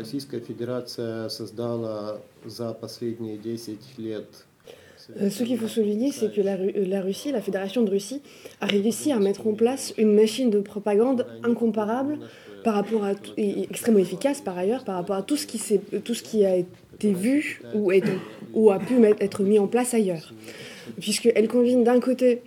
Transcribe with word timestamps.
Российская 0.00 0.40
Федерация 0.40 1.28
создала 1.28 2.18
за 2.44 2.72
последние 2.72 3.36
10 3.36 3.78
лет 3.98 4.26
Euh, 5.20 5.30
Ce 5.30 5.44
qu'il 5.44 5.56
faut 5.56 5.68
souligner, 5.68 6.10
c'est 6.10 6.32
que 6.34 6.40
la, 6.40 6.56
Ru- 6.56 6.72
euh, 6.76 6.84
la 6.84 7.00
Russie, 7.00 7.30
la 7.30 7.40
Fédération 7.40 7.82
de 7.84 7.90
Russie, 7.90 8.22
a 8.60 8.66
réussi 8.66 9.12
à 9.12 9.20
mettre 9.20 9.46
en 9.46 9.52
place 9.54 9.94
une 9.98 10.12
machine 10.12 10.50
de 10.50 10.58
propagande 10.58 11.24
incomparable 11.44 12.18
par 12.64 12.74
rapport 12.74 13.04
à 13.04 13.14
tout- 13.14 13.30
et 13.36 13.62
extrêmement 13.70 14.00
efficace 14.00 14.40
par 14.40 14.58
ailleurs 14.58 14.82
par 14.82 14.96
rapport 14.96 15.14
à 15.14 15.22
tout 15.22 15.36
ce 15.36 15.46
qui, 15.46 15.58
s'est- 15.58 15.80
tout 16.04 16.14
ce 16.14 16.24
qui 16.24 16.44
a 16.44 16.56
été 16.56 17.12
vu 17.12 17.62
ou, 17.72 17.92
est- 17.92 18.02
ou 18.52 18.72
a 18.72 18.80
pu 18.80 18.94
mettre- 18.94 19.22
être 19.22 19.44
mis 19.44 19.60
en 19.60 19.68
place 19.68 19.94
ailleurs. 19.94 20.34
Puisqu'elle 20.98 21.46
combine 21.46 21.84
d'un 21.84 22.00
côté 22.00 22.42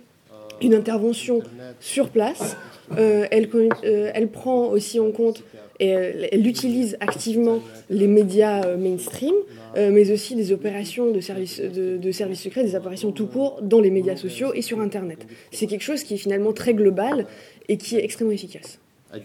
une 0.60 0.74
intervention 0.74 1.40
sur 1.80 2.10
place, 2.10 2.58
euh, 2.98 3.24
elle, 3.30 3.48
co- 3.48 3.70
euh, 3.84 4.10
elle 4.12 4.28
prend 4.28 4.66
aussi 4.68 5.00
en 5.00 5.12
compte 5.12 5.42
euh, 5.81 6.27
elle, 6.31 6.47
utilise 6.47 6.95
activement 7.01 7.59
les 7.89 8.07
médias 8.07 8.65
euh, 8.65 8.77
mainstream, 8.77 9.33
euh, 9.75 9.91
mais 9.91 10.09
aussi 10.11 10.35
des 10.35 10.53
opérations 10.53 11.11
de 11.11 11.19
services 11.19 11.59
de, 11.59 11.97
de 11.97 12.11
secrets, 12.11 12.63
des 12.63 12.75
apparitions 12.75 13.11
tout 13.11 13.27
court 13.27 13.59
dans 13.61 13.81
les 13.81 13.91
médias 13.91 14.15
sociaux 14.15 14.53
et 14.53 14.61
sur 14.61 14.79
Internet. 14.79 15.27
C'est 15.51 15.67
quelque 15.67 15.83
chose 15.83 16.03
qui 16.03 16.13
est 16.13 16.17
finalement 16.17 16.53
très 16.53 16.73
global 16.73 17.25
et 17.67 17.77
qui 17.77 17.97
est 17.97 18.03
extrêmement 18.03 18.33
efficace. 18.33 18.79
Un 19.11 19.19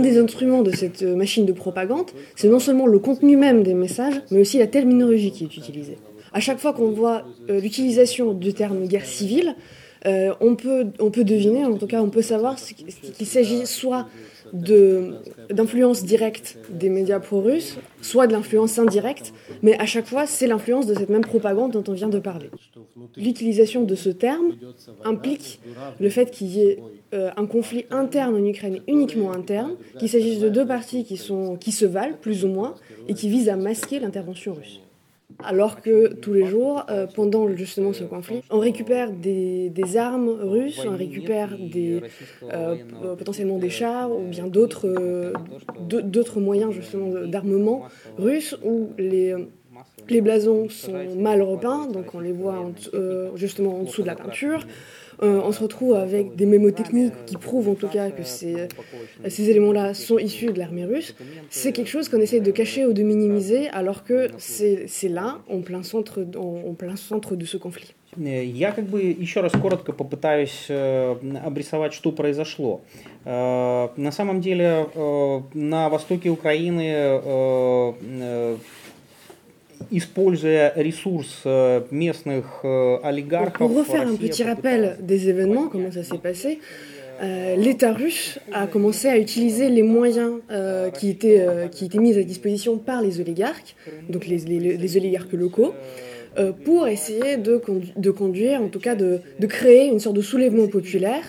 des 0.00 0.18
instruments 0.18 0.62
de 0.62 0.70
cette 0.70 1.02
machine 1.02 1.46
de 1.46 1.52
propagande, 1.52 2.10
c'est 2.36 2.48
non 2.48 2.58
seulement 2.58 2.86
le 2.86 2.98
contenu 2.98 3.36
même 3.36 3.62
des 3.62 3.74
messages, 3.74 4.20
mais 4.30 4.40
aussi 4.40 4.58
la 4.58 4.66
terminologie 4.66 5.32
qui 5.32 5.44
est 5.44 5.56
utilisée. 5.56 5.98
À 6.32 6.40
chaque 6.40 6.58
fois 6.58 6.72
qu'on 6.72 6.90
voit 6.90 7.24
l'utilisation 7.48 8.32
du 8.32 8.52
terme 8.52 8.86
guerre 8.86 9.06
civile, 9.06 9.54
euh, 10.06 10.32
on, 10.40 10.54
peut, 10.54 10.86
on 11.00 11.10
peut 11.10 11.24
deviner, 11.24 11.64
en 11.64 11.76
tout 11.76 11.86
cas 11.86 12.02
on 12.02 12.10
peut 12.10 12.22
savoir 12.22 12.56
qu'il 12.56 13.26
s'agit 13.26 13.66
soit 13.66 14.06
d'influence 15.50 16.04
directe 16.04 16.58
des 16.70 16.88
médias 16.88 17.20
pro-russes, 17.20 17.76
soit 18.00 18.26
de 18.26 18.32
l'influence 18.32 18.78
indirecte, 18.78 19.34
mais 19.62 19.78
à 19.78 19.86
chaque 19.86 20.06
fois 20.06 20.26
c'est 20.26 20.46
l'influence 20.46 20.86
de 20.86 20.94
cette 20.94 21.08
même 21.10 21.24
propagande 21.24 21.72
dont 21.72 21.84
on 21.88 21.92
vient 21.92 22.08
de 22.08 22.18
parler. 22.18 22.50
L'utilisation 23.16 23.84
de 23.84 23.94
ce 23.94 24.08
terme 24.08 24.54
implique 25.04 25.60
le 26.00 26.08
fait 26.08 26.30
qu'il 26.30 26.48
y 26.48 26.62
ait 26.62 26.78
euh, 27.14 27.30
un 27.36 27.46
conflit 27.46 27.84
interne 27.90 28.36
en 28.36 28.44
Ukraine, 28.44 28.80
uniquement 28.86 29.32
interne, 29.32 29.72
qu'il 29.98 30.08
s'agisse 30.08 30.38
de 30.38 30.48
deux 30.48 30.66
parties 30.66 31.04
qui, 31.04 31.20
qui 31.60 31.72
se 31.72 31.84
valent 31.84 32.16
plus 32.20 32.44
ou 32.44 32.48
moins 32.48 32.74
et 33.08 33.14
qui 33.14 33.28
visent 33.28 33.48
à 33.48 33.56
masquer 33.56 33.98
l'intervention 33.98 34.54
russe. 34.54 34.80
Alors 35.44 35.80
que 35.80 36.14
tous 36.14 36.32
les 36.32 36.46
jours, 36.46 36.84
euh, 36.90 37.06
pendant 37.06 37.48
justement 37.54 37.92
ce 37.92 38.02
conflit, 38.04 38.42
on 38.50 38.58
récupère 38.58 39.12
des, 39.12 39.70
armes 39.96 40.28
russes, 40.30 40.84
on 40.84 40.96
récupère 40.96 41.56
des, 41.58 42.02
euh, 42.52 42.74
p- 42.74 42.82
potentiellement 43.16 43.58
des 43.58 43.70
chars 43.70 44.10
ou 44.10 44.24
bien 44.24 44.46
d'autres 44.48 44.88
euh, 44.88 45.32
d'au- 45.80 46.00
d'autres 46.02 46.40
moyens 46.40 46.72
justement 46.72 47.08
d'armement 47.26 47.84
russes 48.18 48.56
où 48.64 48.88
les, 48.98 49.34
blasons 50.20 50.68
sont 50.68 51.14
mal 51.16 51.40
repeints, 51.42 51.86
donc 51.86 52.14
on 52.14 52.20
les 52.20 52.32
voit 52.32 52.72
euh, 52.94 53.30
justement 53.36 53.78
en 53.78 53.84
dessous 53.84 54.02
de 54.02 54.06
la 54.08 54.16
peinture. 54.16 54.66
Euh, 55.21 55.41
on 55.45 55.51
se 55.51 55.61
retrouve 55.61 55.93
avec 55.95 56.35
des 56.35 56.45
mémotechniques 56.45 57.13
qui 57.25 57.37
prouvent 57.37 57.69
en 57.69 57.75
tout 57.75 57.87
cas 57.87 58.09
que 58.09 58.23
ces, 58.23 58.67
ces 59.29 59.49
éléments-là 59.51 59.93
sont 59.93 60.17
issus 60.17 60.51
de 60.51 60.59
l'armée 60.59 60.85
russe. 60.85 61.15
C'est 61.49 61.71
quelque 61.71 61.89
chose 61.89 62.09
qu'on 62.09 62.19
essaie 62.19 62.39
de 62.39 62.51
cacher 62.51 62.85
ou 62.85 62.93
de 62.93 63.03
minimiser 63.03 63.69
alors 63.69 64.03
que 64.03 64.29
c'est 64.37 64.85
c'est 64.87 65.09
là, 65.09 65.37
en 65.49 65.61
plein, 65.61 65.83
centre, 65.83 66.25
en, 66.35 66.69
en 66.71 66.73
plein 66.73 66.95
centre 66.95 67.35
de 67.35 67.45
ce 67.45 67.57
conflit. 67.57 67.93
Э, 68.19 68.43
Я 68.43 68.71
как 68.71 68.85
бы 68.85 69.01
еще 69.01 69.41
раз 69.41 69.53
коротко 69.53 69.91
попытаюсь 69.93 70.65
э, 70.69 71.15
обрисовать, 71.43 71.93
что 71.93 72.11
произошло. 72.11 72.81
Э, 73.25 73.87
На 73.97 74.11
самом 74.11 74.41
деле 74.41 74.87
э, 74.95 75.39
на 75.53 75.89
востоке 75.89 76.29
Украины, 76.29 76.87
э, 76.95 77.93
э, 78.03 78.55
используя 79.91 80.71
ресурс 80.75 81.41
э, 81.45 81.81
местных 81.91 82.45
э, 82.63 82.97
Donc, 82.97 83.05
олигархов, 83.05 83.57
pour 83.57 83.77
refaire 83.77 84.01
un 84.01 84.11
Россия 84.11 84.17
petit 84.29 84.43
попыталась- 84.43 84.55
rappel 84.55 84.97
des 85.01 85.29
événements, 85.29 85.67
comment 85.67 85.91
ça 85.91 86.03
s'est 86.03 86.17
passé, 86.17 86.59
euh, 87.21 87.55
l'État 87.57 87.93
russe 87.93 88.39
a 88.53 88.67
commencé 88.67 89.07
à 89.07 89.17
utiliser 89.17 89.69
les 89.69 89.83
moyens 89.83 90.33
euh, 90.51 90.89
qui, 90.89 91.09
étaient, 91.09 91.41
euh, 91.41 91.67
qui 91.67 91.85
étaient 91.85 91.99
mis 91.99 92.17
à 92.17 92.23
disposition 92.23 92.77
par 92.77 93.01
les 93.01 93.19
oligarques, 93.19 93.75
donc 94.09 94.25
les, 94.27 94.37
les- 94.39 94.77
les 94.77 94.97
oligarques 94.97 95.33
locaux, 95.33 95.73
euh, 96.39 96.51
pour 96.51 96.87
essayer 96.87 97.37
de, 97.37 97.57
condu- 97.57 97.93
de 97.95 98.11
conduire, 98.11 98.61
en 98.61 98.69
tout 98.69 98.79
cas 98.79 98.95
de, 98.95 99.19
de 99.39 99.47
créer 99.47 99.87
une 99.87 99.99
sorte 99.99 100.15
de 100.15 100.21
soulèvement 100.21 100.67
populaire 100.67 101.23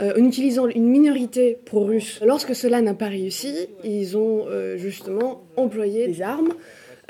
euh, 0.00 0.12
en 0.18 0.24
utilisant 0.24 0.66
une 0.68 0.88
minorité 0.88 1.58
pro-russe. 1.66 2.20
Lorsque 2.24 2.54
cela 2.54 2.80
n'a 2.80 2.94
pas 2.94 3.08
réussi, 3.08 3.54
ils 3.84 4.16
ont 4.16 4.46
euh, 4.48 4.78
justement 4.78 5.42
employé 5.56 6.06
des 6.06 6.22
armes, 6.22 6.54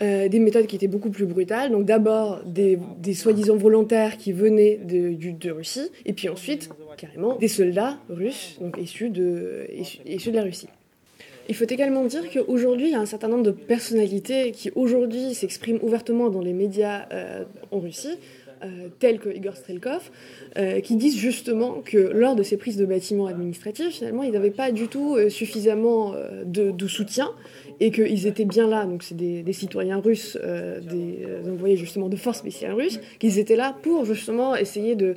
euh, 0.02 0.28
des 0.28 0.40
méthodes 0.40 0.68
qui 0.68 0.76
étaient 0.76 0.88
beaucoup 0.88 1.10
plus 1.10 1.26
brutales. 1.26 1.72
Donc 1.72 1.86
d'abord 1.86 2.42
des, 2.46 2.78
des 3.00 3.14
soi-disant 3.14 3.56
volontaires 3.56 4.18
qui 4.18 4.32
venaient 4.32 4.78
de, 4.84 5.16
de 5.32 5.52
Russie, 5.52 5.90
et 6.06 6.14
puis 6.14 6.30
ensuite 6.30 6.70
carrément 6.98 7.36
des 7.36 7.48
soldats 7.48 7.98
russes, 8.10 8.58
donc 8.60 8.78
issus 8.82 9.10
de, 9.10 9.68
issus, 9.78 10.00
issus 10.06 10.32
de 10.32 10.36
la 10.36 10.44
Russie. 10.44 10.68
Il 11.48 11.56
faut 11.56 11.66
également 11.66 12.04
dire 12.06 12.24
qu'aujourd'hui, 12.32 12.88
il 12.88 12.92
y 12.94 12.96
a 12.96 13.00
un 13.00 13.06
certain 13.06 13.28
nombre 13.28 13.44
de 13.44 13.52
personnalités 13.52 14.52
qui 14.52 14.72
aujourd'hui 14.74 15.36
s'expriment 15.36 15.80
ouvertement 15.84 16.30
dans 16.30 16.42
les 16.42 16.54
médias 16.54 17.08
euh, 17.12 17.44
en 17.72 17.80
Russie, 17.80 18.18
euh, 18.64 18.88
tels 19.00 19.20
que 19.20 19.30
Igor 19.30 19.56
Strelkov, 19.56 20.10
euh, 20.58 20.80
qui 20.80 20.96
disent 20.96 21.18
justement 21.18 21.82
que 21.84 21.98
lors 21.98 22.36
de 22.36 22.44
ces 22.44 22.56
prises 22.56 22.78
de 22.78 22.86
bâtiments 22.86 23.28
administratifs, 23.28 23.96
finalement, 23.98 24.24
ils 24.24 24.32
n'avaient 24.32 24.50
pas 24.50 24.72
du 24.72 24.88
tout 24.88 25.16
euh, 25.16 25.30
suffisamment 25.30 26.14
de, 26.46 26.88
soutien 26.88 27.32
et 27.82 27.92
qu'ils 27.92 28.28
étaient 28.28 28.46
bien 28.46 28.68
là, 28.68 28.86
donc 28.86 29.04
c'est 29.04 29.18
des, 29.18 29.54
citoyens 29.54 30.00
russes, 30.00 30.38
des 30.38 31.50
envoyés 31.50 31.76
justement 31.76 32.08
de 32.08 32.16
forces 32.16 32.38
spéciales 32.38 32.74
russes, 32.74 33.00
qu'ils 33.20 33.40
étaient 33.40 33.56
là 33.56 33.76
pour 33.82 34.06
justement 34.06 34.56
essayer 34.56 34.96
de, 34.96 35.16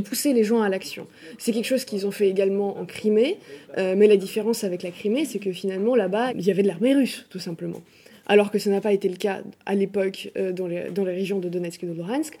pousser 0.00 0.32
les 0.32 0.44
gens 0.44 0.60
à 0.60 0.68
l'action. 0.68 1.06
C'est 1.38 1.52
quelque 1.52 1.64
chose 1.64 1.84
qu'ils 1.84 2.06
ont 2.06 2.10
fait 2.10 2.28
également 2.28 2.78
en 2.78 2.84
Crimée, 2.84 3.38
mais 3.76 4.06
la 4.06 4.16
différence 4.16 4.62
avec 4.62 4.82
la 4.82 4.90
Crimée, 4.90 5.24
c'est 5.24 5.38
que 5.38 5.52
finalement 5.52 5.96
là-bas, 5.96 6.32
il 6.32 6.46
y 6.46 6.50
avait 6.50 6.62
de 6.62 6.68
l'armée 6.68 6.94
russe, 6.94 7.26
tout 7.30 7.40
simplement. 7.40 7.80
Alors 8.26 8.50
que 8.50 8.58
ce 8.58 8.68
n'a 8.68 8.80
pas 8.80 8.92
été 8.92 9.08
le 9.08 9.16
cas 9.16 9.40
à 9.64 9.74
l'époque 9.74 10.30
dans, 10.52 10.66
les, 10.66 10.90
dans 10.90 11.04
les 11.04 11.14
régions 11.14 11.38
de 11.38 11.48
Donetsk 11.48 11.82
et 11.82 11.86
de 11.86 11.92
Luhansk. 11.92 12.38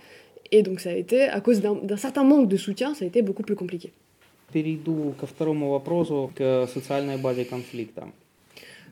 Et 0.51 0.63
donc 0.63 0.79
ça 0.79 0.89
a 0.89 0.93
été, 0.93 1.23
à 1.23 1.39
cause 1.41 1.61
d'un 1.61 1.75
d'un 1.75 1.97
certain 1.97 2.23
manque 2.23 2.47
de 2.47 2.57
soutien, 2.57 2.93
ça 2.93 3.05
a 3.05 3.07
été 3.07 3.21
beaucoup 3.21 3.43
plus 3.43 3.55
compliqué. 3.55 3.91
Перейду 4.51 5.15
ко 5.19 5.25
второму 5.25 5.69
вопросу, 5.69 6.29
к 6.35 6.67
социальной 6.67 7.17
базе 7.17 7.45
конфликта. 7.45 8.03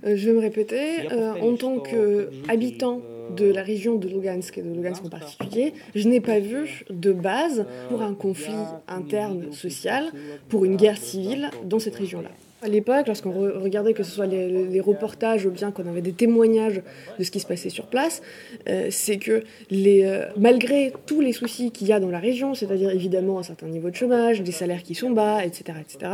Euh, 0.06 0.16
je 0.16 0.28
vais 0.28 0.34
me 0.34 0.40
répéter, 0.40 1.12
euh, 1.12 1.34
en 1.42 1.56
tant 1.56 1.80
qu'habitant 1.80 3.02
de 3.36 3.52
la 3.52 3.64
région 3.64 3.96
de 3.96 4.08
Lugansk 4.08 4.58
et 4.58 4.62
de 4.62 4.72
Lugansk 4.72 5.04
en 5.06 5.10
particulier, 5.10 5.74
je 5.94 6.08
n'ai 6.08 6.22
pas 6.22 6.40
vu 6.40 6.86
de 6.90 7.12
base 7.12 7.66
pour 7.90 8.02
un 8.02 8.14
conflit 8.14 8.64
interne 8.88 9.52
social, 9.52 10.12
pour 10.48 10.66
une 10.66 10.78
guerre 10.78 10.98
civile 10.98 11.50
dans 11.66 11.80
cette 11.80 11.96
région-là. 11.96 12.30
À 12.64 12.68
l'époque, 12.68 13.08
lorsqu'on 13.08 13.32
re- 13.32 13.58
regardait 13.58 13.94
que 13.94 14.04
ce 14.04 14.12
soit 14.12 14.26
les, 14.26 14.66
les 14.66 14.82
reportages 14.82 15.46
ou 15.46 15.50
bien 15.52 15.72
qu'on 15.72 15.88
avait 15.88 16.02
des 16.02 16.12
témoignages 16.12 16.82
de 17.18 17.24
ce 17.24 17.32
qui 17.32 17.40
se 17.40 17.48
passait 17.48 17.70
sur 17.70 17.86
place, 17.86 18.22
euh, 18.68 18.88
c'est 18.92 19.18
que 19.18 19.44
les, 19.70 20.04
euh, 20.04 20.26
malgré 20.36 20.92
tous 21.06 21.22
les 21.22 21.32
soucis 21.32 21.72
qu'il 21.72 21.88
y 21.88 21.94
a 21.94 22.02
dans 22.02 22.10
la 22.10 22.20
région, 22.20 22.56
c'est-à-dire 22.56 22.90
évidemment 22.90 23.40
un 23.40 23.44
certain 23.44 23.68
niveau 23.68 23.90
de 23.90 23.96
chômage, 23.96 24.42
des 24.42 24.52
salaires 24.52 24.84
qui 24.84 24.94
sont 24.94 25.12
bas, 25.12 25.46
etc., 25.46 25.64
etc., 25.80 26.12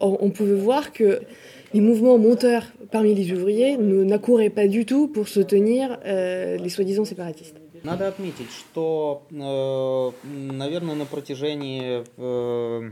on, 0.00 0.16
on 0.20 0.30
pouvait 0.30 0.54
voir 0.56 0.92
que 0.92 1.20
les 1.72 1.80
mouvements 1.80 2.18
monteurs 2.18 2.64
parmi 2.90 3.14
les 3.14 3.30
ouvriers 3.32 3.76
ne- 3.76 4.02
n'accouraient 4.02 4.50
pas 4.50 4.66
du 4.66 4.86
tout 4.86 5.06
pour 5.06 5.28
soutenir 5.28 5.98
euh, 6.04 6.56
les 6.56 6.68
soi-disant 6.68 7.04
séparatistes. 7.04 7.54
Надо 7.84 8.08
отметить, 8.08 8.50
что, 8.50 9.22
э, 9.30 10.10
наверное, 10.52 10.96
на 10.96 11.04
протяжении 11.04 12.02
э, 12.18 12.90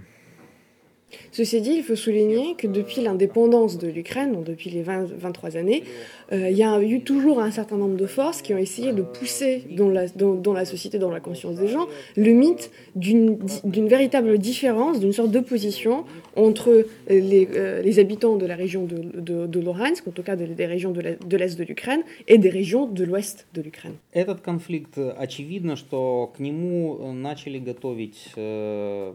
Ceci 1.31 1.61
dit, 1.61 1.73
il 1.77 1.83
faut 1.83 1.95
souligner 1.95 2.55
que 2.55 2.67
depuis 2.67 3.01
l'indépendance 3.01 3.77
de 3.77 3.87
l'Ukraine, 3.87 4.33
donc 4.33 4.43
depuis 4.43 4.69
les 4.69 4.83
20 4.83 5.07
23 5.17 5.57
années, 5.57 5.83
il 6.32 6.56
y 6.56 6.62
a 6.62 6.80
eu 6.82 7.00
toujours 7.00 7.40
un 7.40 7.50
certain 7.50 7.76
nombre 7.76 7.96
de 7.96 8.06
forces 8.06 8.42
qui 8.42 8.52
ont 8.54 8.58
essayé 8.58 8.92
de 8.92 9.02
pousser 9.02 9.64
dans 9.76 9.88
la, 9.88 10.06
dans, 10.08 10.34
dans 10.34 10.52
la 10.52 10.64
société, 10.64 10.98
dans 10.98 11.10
la 11.10 11.20
conscience 11.20 11.56
des 11.56 11.68
gens, 11.68 11.86
le 12.16 12.32
mythe 12.32 12.70
d'une 12.96 13.36
di- 13.36 13.60
d'une 13.64 13.88
véritable 13.88 14.38
différence, 14.38 15.00
d'une 15.00 15.12
sorte 15.12 15.30
d'opposition 15.30 16.04
entre 16.36 16.86
les, 17.08 17.48
euh, 17.54 17.82
les 17.82 17.98
habitants 17.98 18.36
de 18.36 18.46
la 18.46 18.56
région 18.56 18.84
de, 18.84 18.96
de, 19.20 19.46
de 19.46 19.60
Luhansk, 19.60 20.08
en 20.08 20.10
tout 20.12 20.22
cas 20.22 20.36
de- 20.36 20.46
des 20.46 20.66
régions 20.66 20.90
de 20.92 21.00
l'Est 21.00 21.18
de 21.26 21.36
l'Est 21.36 21.56
de 21.58 21.64
l'Ukraine, 21.64 22.02
et 22.26 22.38
des 22.38 22.50
régions 22.50 22.86
de 22.86 23.04
l'Ouest 23.04 23.46
de 23.54 23.60
l'Ukraine. 23.62 23.94
Этот 24.12 24.40
конфликт, 24.40 24.96
э, 24.98 25.12
очевидно, 25.18 25.76
что 25.76 26.32
к 26.34 26.40
нему 26.40 26.98
э, 27.00 27.12
начали 27.12 27.58
готовить 27.58 28.30
э, 28.36 29.12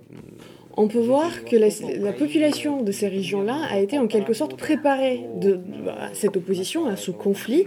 On 0.78 0.88
peut 0.88 1.00
voir 1.00 1.44
que 1.44 1.58
la, 1.58 1.68
la 2.00 2.14
population 2.14 2.84
de 2.84 2.92
ces 2.94 3.08
régions-là 3.10 3.58
a 3.70 3.80
été 3.80 4.00
en 4.00 4.08
quelque 4.08 4.34
sorte 4.34 4.56
préparée 4.56 5.20
de, 5.42 5.60
à 5.90 6.14
cette 6.14 6.38
opposition, 6.38 6.86
à 6.86 6.96
ce 7.05 7.11
conflit, 7.11 7.67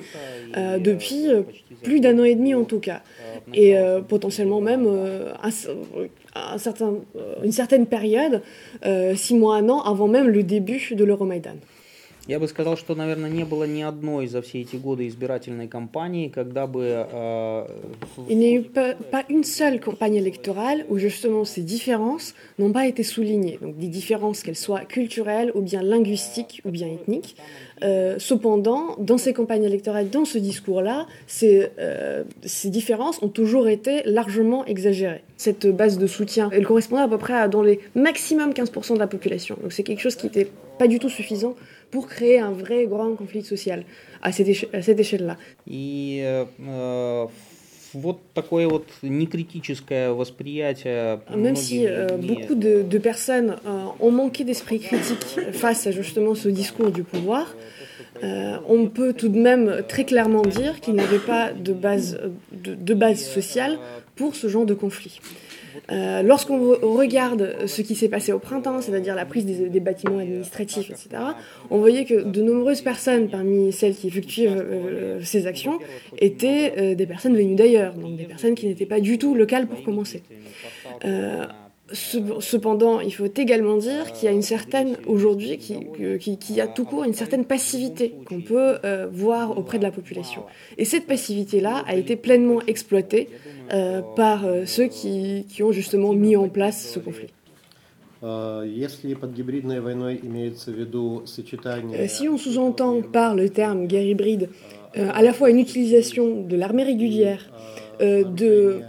euh, 0.58 0.78
depuis 0.80 1.28
euh, 1.28 1.42
plus 1.84 2.00
d'un 2.00 2.18
an 2.20 2.24
et 2.24 2.36
demi 2.36 2.54
en 2.56 2.64
tout 2.64 2.80
cas. 2.80 3.02
Et 3.54 3.78
euh, 3.78 4.02
potentiellement 4.02 4.62
même 4.62 4.88
un, 5.44 5.50
une 7.44 7.52
certaine 7.52 7.86
période, 7.86 8.42
six 9.16 9.36
mois, 9.36 9.58
un 9.58 9.70
an, 9.70 9.82
avant 9.82 10.08
même 10.08 10.28
le 10.28 10.44
début 10.44 10.94
de 10.96 11.04
l'Euromaïdan. 11.04 11.58
Я 12.29 12.39
бы 12.39 12.47
сказал, 12.47 12.77
что, 12.77 12.95
наверное, 12.95 13.29
не 13.29 13.45
было 13.45 13.65
ни 13.65 13.83
одной 13.83 14.29
за 14.29 14.43
все 14.43 14.61
эти 14.61 14.77
годы 14.77 15.09
избирательной 15.09 15.67
кампании, 15.67 16.29
когда 16.29 16.69
бы... 16.69 17.07
Э, 17.11 17.67
Il 18.29 18.39
n'y 18.39 18.47
a 18.47 18.61
eu 18.61 18.63
pas, 18.63 18.95
pas, 18.95 19.25
une 19.29 19.43
seule 19.43 19.81
campagne 19.81 20.15
électorale 20.15 20.87
où 20.89 20.99
justement 20.99 21.45
ces 21.45 21.63
différences 21.63 22.35
n'ont 22.59 22.71
pas 22.71 22.87
été 22.87 23.03
soulignées. 23.03 23.59
Donc 23.61 23.77
des 23.77 23.89
différences, 23.89 24.45
qu'elles 24.45 24.55
soient 24.55 24.85
culturelles 24.85 25.51
ou 25.57 25.63
bien 25.63 25.83
linguistiques 25.83 26.63
ou 26.65 26.71
bien 26.71 26.87
ethniques. 26.87 27.35
Euh, 27.83 28.15
cependant, 28.19 28.95
dans 28.99 29.19
ces 29.19 29.33
campagnes 29.33 29.65
électorales, 29.65 30.09
dans 30.09 30.25
ce 30.25 30.39
discours-là, 30.39 31.09
ces, 31.27 31.71
euh, 31.81 32.23
ces, 32.45 32.71
différences 32.71 33.21
ont 33.23 33.29
toujours 33.29 33.69
été 33.69 34.03
largement 34.05 34.65
exagérées. 34.67 35.25
Cette 35.37 35.67
base 35.67 35.99
de 35.99 36.07
soutien, 36.07 36.51
elle 36.53 36.65
correspondait 36.65 37.03
à 37.03 37.09
peu 37.09 37.19
près 37.19 37.35
à 37.35 37.49
dans 37.49 37.63
les 37.63 37.81
maximum 37.97 38.53
15% 38.53 38.95
de 38.95 39.01
la 39.01 39.09
population. 39.09 39.57
Donc 39.61 39.73
c'est 39.73 39.83
quelque 39.83 40.01
chose 40.01 40.15
qui 40.15 40.27
n'était 40.27 40.49
pas 40.79 40.87
du 40.87 41.01
tout 41.01 41.09
suffisant 41.09 41.57
pour 41.91 42.07
créer 42.07 42.39
un 42.39 42.53
vrai 42.53 42.87
grand 42.87 43.15
conflit 43.15 43.43
social 43.43 43.85
à 44.23 44.33
cette, 44.33 44.49
éche 44.49 44.67
à 44.73 44.83
cette 44.83 45.01
échelle-là. 45.01 45.37
И 45.67 46.21
э, 46.23 46.45
вот 47.95 48.21
такое 48.35 48.69
вот 48.69 48.87
некритическое 49.03 50.13
восприятие. 50.13 51.21
Même 51.35 51.57
si 51.57 51.87
euh, 51.87 52.17
beaucoup 52.17 52.55
de, 52.55 52.83
de 52.83 52.99
personnes 52.99 53.57
euh, 53.67 53.85
ont 54.01 54.11
manqué 54.11 54.45
d'esprit 54.45 54.81
critique 54.81 55.41
face 55.53 55.87
à 55.87 55.91
justement 55.91 56.35
ce 56.35 56.49
discours 56.49 56.91
du 56.91 57.03
pouvoir, 57.03 57.55
euh, 58.23 58.57
on 58.69 58.87
peut 58.87 59.13
tout 59.13 59.29
de 59.29 59.39
même 59.39 59.83
très 59.89 60.05
clairement 60.05 60.43
dire 60.43 60.81
qu'il 60.81 60.95
n'y 60.95 61.01
avait 61.01 61.19
pas 61.19 61.53
de 61.53 61.73
base, 61.73 62.21
de, 62.53 62.75
de 62.75 62.95
base 62.95 63.21
sociale 63.23 63.79
pour 64.17 64.37
ce 64.37 64.49
genre 64.49 64.67
de 64.67 64.75
conflit. 64.75 65.21
Euh, 65.92 66.22
Lorsqu'on 66.22 66.76
regarde 66.82 67.56
ce 67.66 67.82
qui 67.82 67.96
s'est 67.96 68.10
passé 68.10 68.32
au 68.32 68.40
printemps, 68.40 68.82
c'est-à-dire 68.82 69.16
la 69.16 69.26
prise 69.26 69.46
des, 69.46 69.80
bâtiments 69.80 70.20
administratifs, 70.20 70.90
etc., 70.90 71.10
on 71.70 71.78
voyait 71.80 72.06
que 72.06 72.24
de 72.24 72.42
nombreuses 72.42 72.82
personnes 72.82 73.30
parmi 73.30 73.72
celles 73.72 73.96
qui 73.96 74.08
effectuaient 74.08 74.48
euh, 74.50 75.24
ces 75.24 75.48
actions 75.48 75.80
étaient 76.20 76.74
euh, 76.78 76.96
des 76.96 77.06
personnes 77.06 77.36
venues 77.36 77.56
d'ailleurs, 77.56 77.94
donc 77.94 78.16
des 78.18 78.26
personnes 78.26 78.56
qui 78.56 78.68
n'étaient 78.68 78.86
pas 78.86 79.00
du 79.00 79.18
tout 79.18 79.36
locales 79.36 79.68
pour 79.68 79.84
commencer. 79.84 80.24
Cependant, 81.94 83.00
il 83.00 83.14
faut 83.14 83.32
également 83.34 83.78
dire 83.78 84.12
qu'il 84.12 84.26
y 84.26 84.28
a 84.28 84.34
une 84.34 84.42
certaine, 84.42 84.98
aujourd'hui, 85.06 85.58
qui, 85.58 85.78
qui, 86.20 86.38
qui, 86.38 86.60
a 86.60 86.68
tout 86.68 86.84
court 86.84 87.06
une 87.06 87.14
certaine 87.14 87.46
passivité 87.46 88.14
qu'on 88.26 88.42
peut 88.42 88.76
euh, 88.84 89.08
voir 89.10 89.58
auprès 89.58 89.78
de 89.78 89.84
la 89.84 89.92
population. 89.92 90.44
Et 90.78 90.84
cette 90.84 91.08
passivité-là 91.08 91.86
a 91.88 91.96
été 91.96 92.18
pleinement 92.18 92.60
exploitée 92.68 93.30
euh, 93.72 94.02
par 94.18 94.46
euh, 94.46 94.66
ceux 94.66 94.88
qui, 94.88 95.46
qui, 95.48 95.64
ont 95.64 95.72
justement 95.72 96.12
mis 96.12 96.36
en 96.36 96.50
place 96.50 96.92
ce 96.94 97.00
conflit. 97.00 97.30
Si 102.08 102.28
on 102.28 102.38
sous-entend 102.38 103.02
par 103.02 103.34
le 103.34 103.48
terme 103.48 103.88
guerre 103.88 104.06
hybride 104.06 104.50
à 104.96 105.22
la 105.22 105.32
fois 105.32 105.52
une 105.52 105.60
utilisation 105.60 106.42
de 106.42 106.56
l'armée 106.58 106.84
régulière, 106.84 107.52
de 108.00 108.82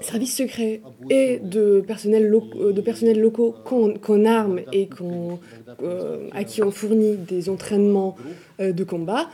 services 0.00 0.36
secrets 0.36 0.80
et 1.10 1.38
de 1.38 1.80
personnels 1.80 2.26
locaux, 2.28 2.72
de 2.72 2.80
personnels 2.80 3.20
locaux 3.20 3.54
qu'on 3.64 3.94
qu 3.94 4.26
arme 4.26 4.60
et 4.72 4.88
qu'on 4.88 5.38
euh, 5.82 6.28
à 6.32 6.44
qui 6.44 6.62
on 6.62 6.70
fournit 6.70 7.16
des 7.16 7.48
entraînements 7.48 8.16
euh, 8.60 8.72
de 8.72 8.84
combat, 8.84 9.28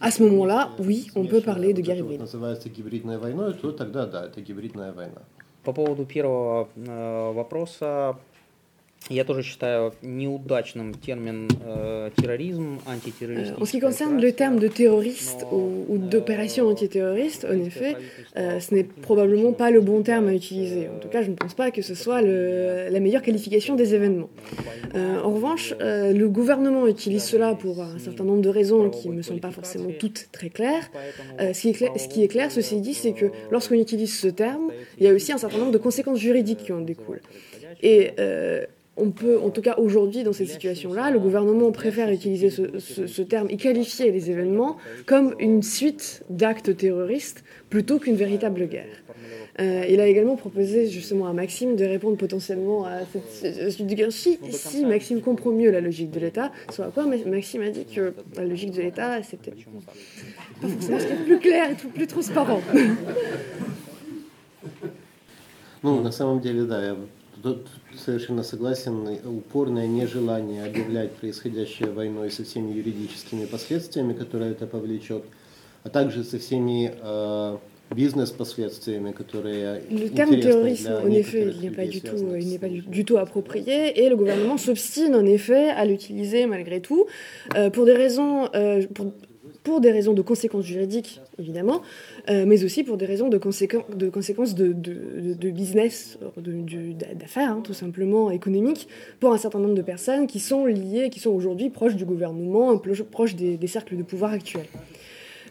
à 0.00 0.10
ce 0.10 0.22
moment-là, 0.24 0.70
oui, 0.78 1.08
on 1.16 1.24
peut 1.24 1.40
parler 1.40 1.72
de 1.72 1.80
guerre 1.80 1.96
hybride. 1.98 2.22
По 5.62 5.74
поводу 5.74 6.06
первого 6.06 6.68
вопроса, 7.34 8.16
Я 9.08 9.24
тоже 9.24 9.42
считаю 9.42 9.92
неудачным 10.02 10.94
термин 10.94 11.48
э, 11.64 12.10
терроризм, 12.16 12.80
антитеррористический. 12.86 13.60
En 13.60 13.64
ce 13.64 13.72
qui 13.72 13.80
concerne 13.80 14.20
le 14.20 14.30
terme 14.32 14.60
de 14.60 14.68
terroriste 14.68 15.46
ou, 15.50 15.84
ou 15.88 15.98
d'opération 15.98 16.68
antiterroriste, 16.68 17.44
en 17.44 17.58
effet, 17.64 17.96
euh, 18.36 18.60
ce 18.60 18.72
n'est 18.72 18.84
probablement 18.84 19.52
pas 19.52 19.72
le 19.72 19.80
bon 19.80 20.02
terme 20.02 20.28
à 20.28 20.34
utiliser. 20.34 20.88
En 20.88 21.00
tout 21.00 21.08
cas, 21.08 21.22
je 21.22 21.30
ne 21.30 21.34
pense 21.34 21.54
pas 21.54 21.72
que 21.72 21.82
ce 21.82 21.96
soit 21.96 22.22
le, 22.22 22.88
la 22.88 23.00
meilleure 23.00 23.22
qualification 23.22 23.74
des 23.74 23.94
événements. 23.94 24.30
Euh, 24.94 25.20
en 25.20 25.32
revanche, 25.32 25.74
euh, 25.80 26.12
le 26.12 26.28
gouvernement 26.28 26.86
utilise 26.86 27.24
cela 27.24 27.54
pour 27.54 27.82
un 27.82 27.98
certain 27.98 28.22
nombre 28.22 28.42
de 28.42 28.48
raisons 28.48 28.90
qui 28.90 29.08
ne 29.08 29.14
me 29.14 29.22
sont 29.22 29.38
pas 29.38 29.50
forcément 29.50 29.90
toutes 29.98 30.28
très 30.30 30.50
claires. 30.50 30.88
Euh, 31.40 31.52
ce, 31.52 31.62
qui 31.62 31.70
est 31.70 31.72
clair, 31.72 31.90
ce 31.96 32.06
qui 32.06 32.22
est 32.22 32.28
clair, 32.28 32.52
ceci 32.52 32.80
dit, 32.80 32.94
c'est 32.94 33.12
que 33.12 33.26
lorsqu'on 33.50 33.74
utilise 33.74 34.16
ce 34.16 34.28
terme, 34.28 34.70
il 34.98 35.06
y 35.06 35.08
a 35.08 35.12
aussi 35.12 35.32
un 35.32 35.38
certain 35.38 35.58
nombre 35.58 35.72
de 35.72 35.78
conséquences 35.78 36.18
juridiques 36.18 36.64
qui 36.64 36.72
en 36.72 36.80
découlent. 36.80 37.22
Et 37.82 38.10
euh, 38.18 38.64
on 38.97 39.11
peut, 39.11 39.39
en 39.39 39.49
tout 39.49 39.61
cas 39.61 39.75
aujourd'hui, 39.77 40.23
dans 40.23 40.33
cette 40.33 40.47
situation-là, 40.47 41.11
le 41.11 41.19
gouvernement 41.19 41.71
préfère 41.71 42.09
utiliser 42.09 42.49
ce, 42.49 42.79
ce, 42.79 43.07
ce, 43.07 43.21
terme 43.21 43.47
et 43.49 43.57
qualifier 43.57 44.11
les 44.11 44.31
événements 44.31 44.77
comme 45.05 45.35
une 45.39 45.63
suite 45.63 46.23
d'actes 46.29 46.75
terroristes 46.77 47.43
plutôt 47.69 47.99
qu'une 47.99 48.15
véritable 48.15 48.67
guerre. 48.67 49.03
Euh, 49.59 49.85
il 49.89 50.01
a 50.01 50.07
également 50.07 50.35
proposé 50.35 50.87
justement 50.87 51.27
à 51.27 51.33
Maxime 51.33 51.77
de 51.77 51.85
répondre 51.85 52.17
potentiellement 52.17 52.85
à 52.85 52.99
cette 53.05 53.71
suite 53.71 54.11
Si, 54.11 54.37
si 54.49 54.85
Maxime 54.85 55.21
comprend 55.21 55.51
mieux 55.51 55.71
la 55.71 55.79
logique 55.79 56.11
de 56.11 56.19
l'État, 56.19 56.51
soit 56.71 56.87
quoi 56.87 57.05
Maxime 57.05 57.61
a 57.61 57.69
dit 57.69 57.85
que 57.85 58.13
la 58.35 58.43
logique 58.43 58.71
de 58.71 58.81
l'État, 58.81 59.23
c'était 59.23 59.51
pas 60.61 60.67
forcément 60.67 60.99
ce 60.99 61.05
qui 61.05 61.13
est 61.13 61.25
plus 61.25 61.39
clair 61.39 61.71
et 61.71 61.75
plus 61.75 62.07
transparent. 62.07 62.59
Ну, 67.44 67.50
на 67.50 67.54
самом 67.54 67.54
деле, 67.54 67.54
да, 67.54 67.54
я 67.54 67.54
Тут 67.54 67.68
совершенно 67.98 68.42
согласен. 68.42 69.18
Упорное 69.24 69.86
нежелание 69.86 70.64
объявлять 70.64 71.12
происходящее 71.12 71.90
войной 71.90 72.30
со 72.30 72.44
всеми 72.44 72.72
юридическими 72.72 73.46
последствиями, 73.46 74.12
которые 74.12 74.52
это 74.52 74.66
повлечет, 74.66 75.24
а 75.84 75.88
также 75.88 76.24
со 76.24 76.38
всеми 76.38 76.92
э, 77.00 77.58
бизнес-последствиями, 77.94 79.12
которые 79.12 79.82
Le 79.90 80.08
terme 80.10 80.40
terrorisme, 80.40 80.92
en 81.02 81.10
effet, 81.10 81.50
il 81.50 81.60
n'est 81.62 81.74
pas, 81.74 81.86
du 81.86 82.00
tout, 82.00 82.16
il 82.38 82.48
n'est 82.48 82.58
pas 82.58 82.68
du, 82.68 82.82
du, 82.82 83.04
tout 83.04 83.16
approprié 83.16 84.04
et 84.04 84.08
le 84.08 84.16
gouvernement 84.16 84.58
s'obstine 84.58 85.14
en 85.14 85.26
effet 85.26 85.70
à 85.70 85.84
l'utiliser 85.84 86.46
malgré 86.46 86.80
tout 86.80 87.06
euh, 87.56 87.70
pour 87.70 87.86
des 87.86 87.94
raisons, 87.94 88.48
euh, 88.54 88.86
pour, 88.94 89.12
pour 89.65 89.81
des 89.81 89.91
raisons 89.91 90.13
de 90.13 90.21
conséquences 90.21 90.63
juridiques, 90.63 91.19
évidemment, 91.39 91.81
euh, 92.29 92.45
mais 92.47 92.63
aussi 92.63 92.83
pour 92.83 92.97
des 92.97 93.07
raisons 93.07 93.29
de, 93.29 93.37
conséquences 93.39 94.55
de, 94.55 95.49
business, 95.49 96.19
d'affaires, 97.15 97.49
hein, 97.49 97.61
tout 97.63 97.73
simplement 97.73 98.29
économiques, 98.29 98.87
pour 99.19 99.33
un 99.33 99.37
certain 99.37 99.59
nombre 99.59 99.73
de 99.73 99.81
personnes 99.81 100.27
qui 100.27 100.39
sont 100.39 100.65
liées, 100.67 101.09
qui 101.09 101.19
sont 101.19 101.31
aujourd'hui 101.31 101.71
proches 101.71 101.95
du 101.95 102.05
gouvernement, 102.05 102.79
proches 103.11 103.35
des, 103.35 103.67
cercles 103.67 103.97
de 103.97 104.03
pouvoir 104.03 104.31
actuels. 104.31 104.67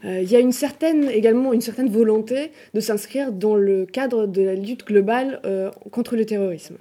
Euh, 0.04 0.20
il 0.22 0.30
y 0.30 0.36
a 0.36 0.40
une 0.40 0.52
certaine, 0.52 1.10
également 1.10 1.52
une 1.52 1.60
certaine 1.60 1.88
volonté 1.88 2.52
de 2.72 2.80
s'inscrire 2.80 3.32
dans 3.32 3.56
le 3.56 3.84
cadre 3.84 4.26
de 4.26 4.42
la 4.42 4.54
lutte 4.54 4.86
globale 4.86 5.40
euh, 5.44 5.70
contre 5.90 6.14
le 6.14 6.24
terrorisme. 6.24 6.76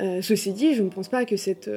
Euh, 0.00 0.22
ceci 0.22 0.52
dit, 0.52 0.74
je 0.74 0.82
ne 0.82 0.88
pense 0.88 1.08
pas 1.08 1.26
que 1.26 1.36
cette 1.36 1.68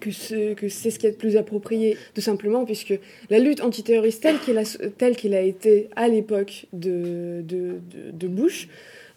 que 0.00 0.10
c'est 0.10 0.54
que 0.56 0.68
ce 0.68 0.98
qui 0.98 1.06
est 1.06 1.10
le 1.10 1.16
plus 1.16 1.36
approprié, 1.36 1.96
tout 2.14 2.20
simplement, 2.20 2.64
puisque 2.64 2.94
la 3.30 3.38
lutte 3.38 3.60
antiterroriste 3.62 4.22
telle 4.22 4.38
qu'elle 4.38 4.58
a, 4.58 4.64
telle 4.98 5.16
qu'elle 5.16 5.34
a 5.34 5.42
été 5.42 5.88
à 5.96 6.08
l'époque 6.08 6.66
de, 6.72 7.42
de, 7.42 7.80
de, 7.92 8.10
de, 8.12 8.28
Bush, 8.28 8.68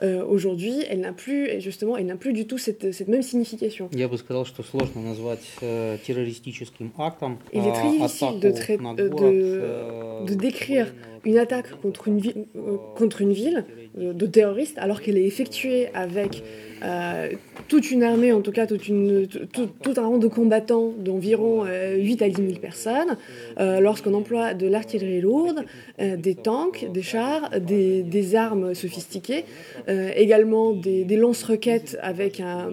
euh, 0.04 0.24
aujourd'hui, 0.26 0.74
elle 0.90 1.00
n'a 1.00 1.14
plus, 1.14 1.62
justement, 1.62 1.96
elle 1.98 2.06
n'a 2.08 2.18
plus 2.18 2.34
du 2.34 2.46
tout 2.46 2.58
cette, 2.58 2.92
cette 2.92 3.08
même 3.08 3.22
signification. 3.22 3.90
Я 3.94 4.08
бы 4.10 4.18
сказал, 4.18 4.46
что 4.46 4.62
сложно 4.62 5.02
назвать 5.02 5.40
э, 5.62 5.98
террористическим 6.06 6.92
актом. 6.98 7.40
Il 7.54 7.60
est 7.66 7.72
très 7.72 7.92
difficile 7.92 8.40
de, 8.42 8.52
trai- 8.52 8.78
de, 8.78 9.10
euh, 9.24 10.26
de 10.26 10.34
décrire 10.34 10.94
une 11.24 11.38
attaque 11.38 11.72
contre 11.82 12.10
une, 12.10 12.20
vi- 12.20 12.36
euh, 12.58 12.78
contre 12.98 13.22
une 13.22 13.32
ville 13.34 13.64
de 13.98 14.26
terroristes 14.26 14.78
alors 14.78 15.02
qu'elle 15.02 15.18
est 15.18 15.24
effectuée 15.26 15.88
avec 15.94 16.44
euh, 16.84 17.30
toute 17.68 17.90
une 17.92 18.04
armée, 18.04 18.32
en 18.32 18.42
tout 18.42 18.52
cas 18.52 18.68
toute 18.68 18.88
une, 18.88 19.28
tout, 19.28 19.68
tout 19.82 19.94
un 19.98 20.06
rang 20.06 20.18
de 20.18 20.28
combattants 20.28 20.94
d'environ 20.98 21.66
euh, 21.66 21.96
8 21.96 22.22
à 22.22 22.30
10 22.30 22.36
000 22.36 22.60
personnes, 22.60 23.18
euh, 23.60 23.80
lorsqu'on 23.80 24.14
emploie 24.14 24.54
de 24.54 24.68
l'artillerie 24.68 25.22
lourde, 25.22 25.66
euh, 26.00 26.18
des 26.18 26.36
tanks, 26.36 26.86
des 26.92 27.02
chars, 27.02 27.50
des, 27.60 28.04
des 28.04 28.36
armes 28.36 28.74
sophistiquées, 28.74 29.46
euh, 29.88 30.12
également 30.16 30.74
des, 30.74 31.06
des 31.06 31.18
lance-roquettes 31.18 31.98
avec 32.02 32.40
un, 32.40 32.72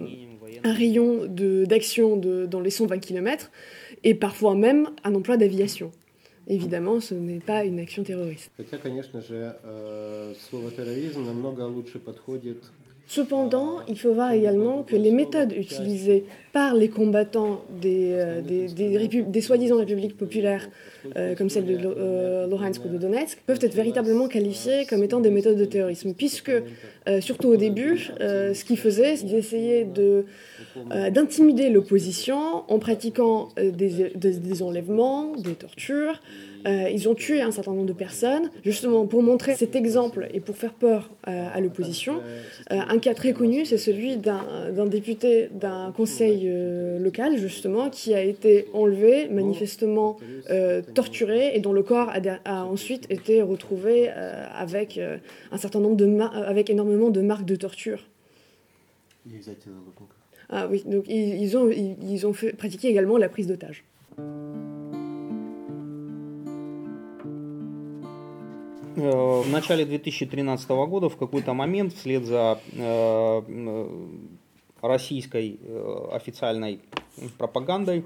un 0.64 0.72
rayon 0.72 1.26
d'action 1.26 2.16
dans 2.16 2.60
les 2.60 2.70
120 2.70 2.98
km, 2.98 3.50
et 4.04 4.14
parfois 4.14 4.54
même 4.54 4.88
un 5.04 5.14
emploi 5.14 5.36
d'aviation. 5.36 5.90
Évidemment, 6.48 6.98
ce 7.00 7.14
n'est 7.14 7.38
pas 7.38 7.64
une 7.64 7.78
action 7.78 8.02
terroriste. 8.02 8.50
Хотя, 8.56 8.78
конечно 8.78 9.20
же, 9.20 9.54
слово 10.50 10.70
терроризм 10.72 11.24
намного 11.24 11.68
лучше 11.68 12.00
подходит 12.00 12.58
Cependant, 13.09 13.77
il 13.87 13.97
faut 13.97 14.13
voir 14.13 14.33
également 14.33 14.83
que 14.83 14.97
les 14.97 15.11
méthodes 15.11 15.53
utilisées 15.53 16.25
par 16.51 16.73
les 16.73 16.89
combattants 16.89 17.63
des, 17.81 18.11
euh, 18.11 19.41
soi-disant 19.41 19.77
républiques 19.77 20.17
populaires, 20.17 20.67
euh, 21.15 21.33
comme 21.33 21.49
celle 21.49 21.65
de 21.65 21.79
euh, 21.85 22.47
Luhansk 22.47 22.83
ou 22.83 22.89
de 22.89 22.97
Donetsk, 22.97 23.39
peuvent 23.45 23.59
être 23.61 23.75
véritablement 23.75 24.27
qualifiées 24.27 24.85
comme 24.89 25.03
étant 25.03 25.21
des 25.21 25.29
méthodes 25.29 25.57
de 25.57 25.63
terrorisme, 25.63 26.13
puisque 26.15 26.51
euh, 26.51 27.21
surtout 27.21 27.47
au 27.47 27.55
début, 27.55 28.09
ce 28.19 28.65
qu'ils 28.65 28.77
faisaient, 28.77 29.15
c'est 29.15 29.85
de, 29.85 30.25
euh, 30.91 31.09
d'intimider 31.09 31.69
l'opposition 31.69 32.69
en 32.69 32.79
pratiquant 32.79 33.49
des 33.57 34.61
enlèvements, 34.61 35.31
des 35.37 35.53
tortures. 35.53 36.21
Euh, 36.67 36.89
ils 36.89 37.07
ont 37.07 37.15
tué 37.15 37.41
un 37.41 37.51
certain 37.51 37.71
nombre 37.71 37.85
de 37.85 37.93
personnes, 37.93 38.49
justement 38.63 39.05
pour 39.05 39.23
montrer 39.23 39.55
cet 39.55 39.75
exemple 39.75 40.27
et 40.33 40.39
pour 40.39 40.57
faire 40.57 40.73
peur 40.73 41.09
euh, 41.27 41.47
à 41.53 41.61
l'opposition. 41.61 42.21
Euh, 42.71 42.79
un 42.87 42.99
cas 42.99 43.13
très 43.13 43.33
connu, 43.33 43.65
c'est 43.65 43.77
celui 43.77 44.17
d'un 44.17 44.85
député 44.87 45.49
d'un 45.53 45.93
conseil 45.95 46.49
local, 46.99 47.37
justement, 47.37 47.89
qui 47.89 48.13
a 48.13 48.21
été 48.21 48.67
enlevé, 48.73 49.29
manifestement 49.29 50.17
torturé, 50.93 51.55
et 51.55 51.59
dont 51.59 51.73
le 51.73 51.83
corps 51.83 52.11
a, 52.45 52.65
ensuite 52.65 53.09
été 53.09 53.41
retrouvé 53.41 54.09
avec, 54.09 54.99
un 55.51 55.57
certain 55.57 55.79
nombre 55.79 55.95
de 55.95 56.07
avec 56.19 56.69
énormément 56.69 57.09
de 57.09 57.21
marques 57.21 57.45
de 57.45 57.55
torture. 57.55 58.07
Ah 60.49 60.67
oui, 60.69 60.83
donc 60.85 61.05
ils, 61.07 61.57
ont, 61.57 62.33
pratiqué 62.57 62.87
également 62.87 63.17
la 63.17 63.29
prise 63.29 63.47
d'otage. 63.47 63.83
В 68.96 69.48
начале 69.48 69.84
2013 69.86 70.68
года 70.68 71.08
в 71.08 71.16
какой-то 71.16 71.54
момент 71.54 71.94
вслед 71.94 72.24
за 72.24 72.60
э, 72.72 73.42
э, 73.48 73.88
российской 74.82 75.58
э, 75.62 76.08
официальной 76.12 76.80
пропагандой 77.38 78.04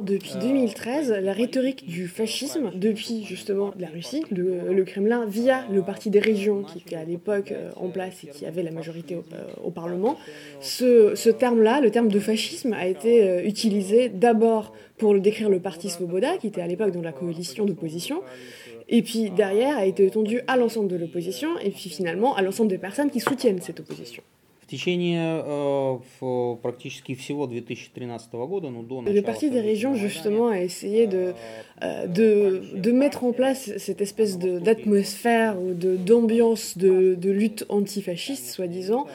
Depuis 0.00 0.32
2013, 0.40 1.12
la 1.20 1.34
rhétorique 1.34 1.86
du 1.86 2.08
fascisme, 2.08 2.70
depuis 2.74 3.22
justement 3.24 3.74
la 3.78 3.88
Russie, 3.88 4.24
le, 4.30 4.72
le 4.72 4.84
Kremlin, 4.84 5.26
via 5.26 5.66
le 5.70 5.82
Parti 5.82 6.08
des 6.08 6.20
régions 6.20 6.62
qui 6.62 6.78
était 6.78 6.96
à 6.96 7.04
l'époque 7.04 7.52
euh, 7.52 7.70
en 7.76 7.88
place 7.88 8.24
et 8.24 8.28
qui 8.28 8.46
avait 8.46 8.62
la 8.62 8.70
majorité 8.70 9.16
au, 9.16 9.24
euh, 9.34 9.44
au 9.62 9.70
Parlement, 9.70 10.16
ce, 10.62 11.14
ce 11.14 11.28
terme-là, 11.28 11.82
le 11.82 11.90
terme 11.90 12.08
de 12.08 12.18
fascisme, 12.18 12.72
a 12.72 12.86
été 12.86 13.28
euh, 13.28 13.44
utilisé 13.44 14.08
d'abord 14.08 14.72
pour 14.96 15.12
le 15.12 15.20
décrire 15.20 15.50
le 15.50 15.60
Parti 15.60 15.90
Svoboda, 15.90 16.38
qui 16.38 16.46
était 16.46 16.62
à 16.62 16.66
l'époque 16.66 16.92
dans 16.92 17.02
la 17.02 17.12
coalition 17.12 17.66
d'opposition, 17.66 18.22
et 18.89 19.01
puis 19.01 19.29
derrière 19.29 19.77
a 19.77 19.85
été 19.85 20.05
étendu 20.05 20.41
à 20.47 20.57
l'ensemble 20.57 20.87
de 20.87 20.95
l'opposition, 20.95 21.57
et 21.59 21.71
puis 21.71 21.89
finalement 21.89 22.35
à 22.35 22.41
l'ensemble 22.41 22.69
des 22.69 22.77
personnes 22.77 23.09
qui 23.09 23.19
soutiennent 23.19 23.61
cette 23.61 23.79
opposition. 23.79 24.23
Le 29.13 29.21
parti 29.21 29.51
des 29.51 29.61
régions, 29.61 29.93
justement, 29.93 30.47
a 30.47 30.59
essayé 30.59 31.07
euh, 31.13 32.07
de, 32.07 32.61
de, 32.75 32.91
mettre 32.91 33.23
en 33.23 33.31
place 33.31 33.77
cette 33.77 34.01
espèce 34.01 34.39
d'atmosphère 34.39 35.61
ou 35.61 35.73
d'ambiance 35.73 36.79
de, 36.79 37.13
de, 37.13 37.29
lutte 37.29 37.65
antifasciste, 37.69 38.47
soi-disant. 38.47 39.05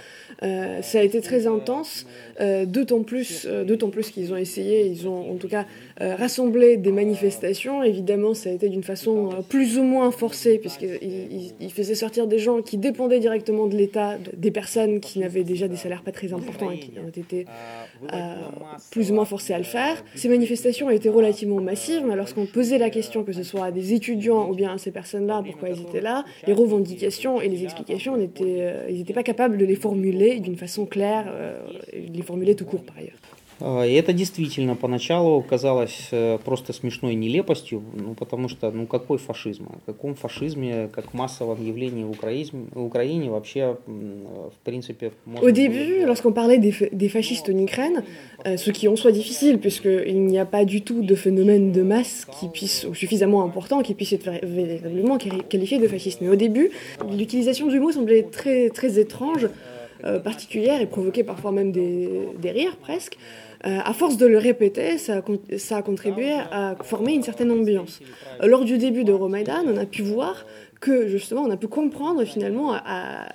Euh, 0.44 0.82
ça 0.82 1.00
a 1.00 1.02
été 1.02 1.20
très 1.20 1.48
intense, 1.48 2.06
euh, 2.40 2.64
d'autant 2.64 3.02
plus, 3.02 3.46
d'autant 3.46 3.90
plus 3.90 4.10
qu'ils 4.10 4.32
ont 4.32 4.36
essayé, 4.36 4.86
ils 4.86 5.08
ont 5.08 5.32
en 5.32 5.34
tout 5.34 5.48
cas 5.48 5.66
euh, 6.02 6.14
rassemblé 6.16 6.78
des 6.78 6.92
manifestations. 6.92 7.82
Évidemment, 7.82 8.32
ça 8.32 8.48
a 8.48 8.52
été 8.54 8.70
d'une 8.70 8.82
façon 8.82 9.28
euh, 9.28 9.42
plus 9.46 9.78
ou 9.78 9.82
moins 9.82 10.10
forcée, 10.10 10.58
ils 11.60 11.70
faisaient 11.70 11.94
sortir 11.94 12.26
des 12.26 12.38
gens 12.38 12.62
qui 12.62 12.78
dépendaient 12.78 13.20
directement 13.20 13.66
de 13.66 13.76
l'État, 13.76 14.16
des 14.34 14.50
personnes 14.50 15.00
qui 15.00 15.18
n'avaient 15.18 15.44
déjà 15.44 15.68
des 15.68 15.76
salaires 15.76 16.02
pas 16.02 16.12
très 16.12 16.32
importants 16.32 16.70
et 16.70 16.78
qui 16.78 16.92
ont 16.98 17.08
été 17.08 17.44
euh, 18.14 18.34
plus 18.90 19.10
ou 19.10 19.14
moins 19.14 19.26
forcés 19.26 19.52
à 19.52 19.58
le 19.58 19.64
faire. 19.64 20.02
Ces 20.14 20.30
manifestations 20.30 20.86
ont 20.86 20.90
été 20.90 21.10
relativement 21.10 21.60
massives, 21.60 22.02
mais 22.06 22.16
lorsqu'on 22.16 22.46
posait 22.46 22.78
la 22.78 22.88
question, 22.88 23.22
que 23.22 23.32
ce 23.32 23.42
soit 23.42 23.66
à 23.66 23.70
des 23.70 23.92
étudiants 23.92 24.48
ou 24.48 24.54
bien 24.54 24.72
à 24.72 24.78
ces 24.78 24.92
personnes-là, 24.92 25.42
pourquoi 25.44 25.68
ils 25.68 25.82
étaient 25.82 26.00
là, 26.00 26.24
les 26.46 26.54
revendications 26.54 27.42
et 27.42 27.48
les 27.48 27.64
explications, 27.64 28.16
ils 28.16 28.98
n'étaient 28.98 29.12
pas 29.12 29.22
capables 29.22 29.58
de 29.58 29.66
les 29.66 29.76
formuler 29.76 30.40
d'une 30.40 30.56
façon 30.56 30.86
claire, 30.86 31.30
les 31.92 32.22
formuler 32.22 32.54
tout 32.54 32.64
court 32.64 32.84
par 32.84 32.96
ailleurs. 32.96 33.18
А, 33.61 33.83
И 33.85 33.93
это 33.93 34.11
действительно 34.11 34.75
поначалу 34.75 35.41
казалось 35.41 36.09
э, 36.11 36.37
просто 36.43 36.73
смешной 36.73 37.15
нелепостью, 37.15 37.81
ну, 37.93 38.13
потому 38.13 38.49
что, 38.49 38.69
ну, 38.69 38.85
какой 38.85 39.17
фашизм? 39.17 39.67
О 39.69 39.79
каком 39.85 40.13
фашизме, 40.15 40.89
как 40.93 41.13
массовом 41.13 41.65
явлении 41.65 42.03
в 42.03 42.11
Украине, 42.11 42.49
в 42.73 42.83
Украине 42.83 43.29
вообще, 43.29 43.77
м, 43.87 44.27
в 44.51 44.59
принципе, 44.65 45.13
можно 45.25 45.39
Au 45.47 45.51
было 45.51 45.55
début, 45.55 45.85
говорить? 45.87 46.05
lorsqu'on 46.07 46.33
parlait 46.33 46.57
des, 46.57 46.73
fa- 46.73 46.89
des 46.91 47.07
fascistes 47.07 47.47
en 47.49 47.57
Ukraine, 47.57 48.03
euh, 48.45 48.57
ce 48.57 48.71
qui 48.71 48.89
en 48.89 48.97
soit 48.97 49.13
difficile, 49.13 49.57
puisqu'il 49.57 50.21
n'y 50.25 50.37
a 50.37 50.45
pas 50.45 50.65
du 50.65 50.81
tout 50.81 51.01
de 51.01 51.15
phénomène 51.15 51.71
de 51.71 51.81
masse 51.81 52.25
qui 52.37 52.49
puisse, 52.49 52.85
ou 52.89 52.93
suffisamment 52.93 53.41
important, 53.45 53.81
qui 53.83 53.93
puisse 53.93 54.11
être 54.11 54.27
vé- 54.29 54.43
véritablement 54.43 55.17
quali- 55.17 55.43
qualifié 55.47 55.79
de 55.79 55.87
fasciste. 55.87 56.19
Mais 56.19 56.27
au 56.27 56.35
début, 56.35 56.71
l'utilisation 57.17 57.67
du 57.67 57.79
mot 57.79 57.93
semblait 57.93 58.23
très, 58.23 58.69
très 58.69 58.99
étrange, 58.99 59.47
euh, 60.03 60.19
particulière, 60.19 60.81
et 60.81 60.87
provoquait 60.87 61.23
parfois 61.23 61.53
même 61.53 61.71
des, 61.71 62.09
des 62.37 62.51
rires 62.51 62.75
presque. 62.75 63.17
Euh, 63.66 63.78
à 63.84 63.92
force 63.92 64.16
de 64.16 64.26
le 64.26 64.38
répéter, 64.38 64.96
ça 64.96 65.18
a, 65.18 65.82
contribué 65.82 66.32
à 66.32 66.76
former 66.82 67.12
une 67.12 67.22
certaine 67.22 67.50
ambiance. 67.50 68.00
Lors 68.42 68.64
du 68.64 68.78
début 68.78 69.04
d'Euromaïdan, 69.04 69.64
on 69.66 69.76
a 69.76 69.84
pu 69.84 70.02
voir 70.02 70.46
que 70.80 71.08
justement 71.08 71.42
on 71.42 71.50
a 71.50 71.58
pu 71.58 71.68
comprendre 71.68 72.24
finalement 72.24 72.72
à, 72.72 73.28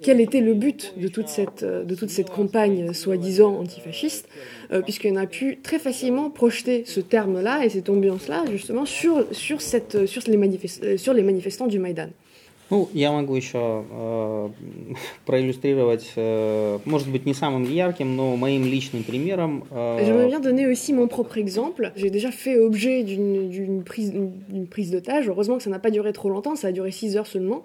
quel 0.00 0.20
était 0.22 0.40
le 0.40 0.54
but 0.54 0.94
de 0.96 1.08
toute 1.08 1.28
cette, 1.28 1.62
euh, 1.62 1.84
de 1.84 1.94
toute 1.94 2.08
cette 2.08 2.30
campagne 2.30 2.94
soi-disant 2.94 3.58
antifasciste, 3.58 4.26
euh, 4.72 4.80
puisqu'on 4.80 5.16
a 5.16 5.26
pu 5.26 5.58
très 5.62 5.78
facilement 5.78 6.30
projeter 6.30 6.84
ce 6.86 7.00
terme-là 7.00 7.64
et 7.64 7.68
cette 7.68 7.90
ambiance-là 7.90 8.44
justement 8.50 8.86
sur, 8.86 9.26
sur, 9.32 9.60
cette, 9.60 10.06
sur, 10.06 10.22
les 10.26 10.96
sur 10.96 11.12
les 11.12 11.22
manifestants 11.22 11.66
du 11.66 11.78
Maïdan. 11.78 12.08
Ну, 12.71 12.89
я 12.93 13.11
могу 13.11 13.35
еще 13.35 13.83
э, 13.91 14.49
проиллюстрировать, 15.25 16.11
э, 16.15 16.79
может 16.85 17.07
быть, 17.09 17.25
не 17.25 17.33
самым 17.33 17.63
ярким, 17.71 18.15
но 18.15 18.35
моим 18.35 18.63
личным 18.65 19.03
примером. 19.03 19.65
э, 19.69 20.03
J'aimerais 20.05 20.27
bien 20.27 20.39
donner 20.39 20.65
aussi 20.65 20.91
mon 20.93 21.07
propre 21.07 21.37
exemple. 21.37 21.91
J'ai 21.95 22.09
déjà 22.09 22.31
fait 22.31 22.57
objet 22.57 23.03
d'une 23.03 23.49
d'une 23.49 23.83
prise, 23.83 24.11
d'une 24.11 24.65
prise 24.67 24.89
d'otage. 24.91 25.27
Heureusement 25.29 25.57
que 25.57 25.63
ça 25.63 25.69
n'a 25.69 25.79
pas 25.79 25.91
duré 25.91 26.13
trop 26.13 26.29
longtemps, 26.29 26.55
ça 26.55 26.69
a 26.69 26.71
duré 26.71 26.91
6 26.91 27.15
heures 27.15 27.27
seulement. 27.27 27.63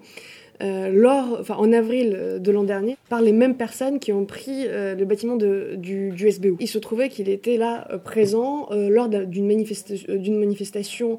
Euh, 0.62 0.88
lors, 0.88 1.38
enfin, 1.40 1.56
en 1.58 1.72
avril 1.72 2.14
euh, 2.16 2.38
de 2.38 2.52
l'an 2.52 2.62
dernier, 2.62 2.96
par 3.08 3.20
les 3.20 3.32
mêmes 3.32 3.56
personnes 3.56 3.98
qui 3.98 4.12
ont 4.12 4.24
pris 4.24 4.66
euh, 4.68 4.94
le 4.94 5.04
bâtiment 5.04 5.34
du, 5.36 6.10
du 6.10 6.30
SBU. 6.30 6.54
Il 6.60 6.68
se 6.68 6.78
trouvait 6.78 7.08
qu'il 7.08 7.28
était 7.28 7.56
là 7.56 7.88
présent 8.04 8.68
lors 8.70 9.08
d'un- 9.08 9.24
d'une 9.24 9.48
manifesta- 9.50 10.16
d'une 10.16 10.38
manifestation 10.38 11.18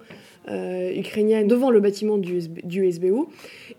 ukrainienne 0.95 1.47
devant 1.47 1.71
le 1.71 1.79
bâtiment 1.79 2.17
du, 2.17 2.39
du 2.63 2.85
SBU. 2.91 3.23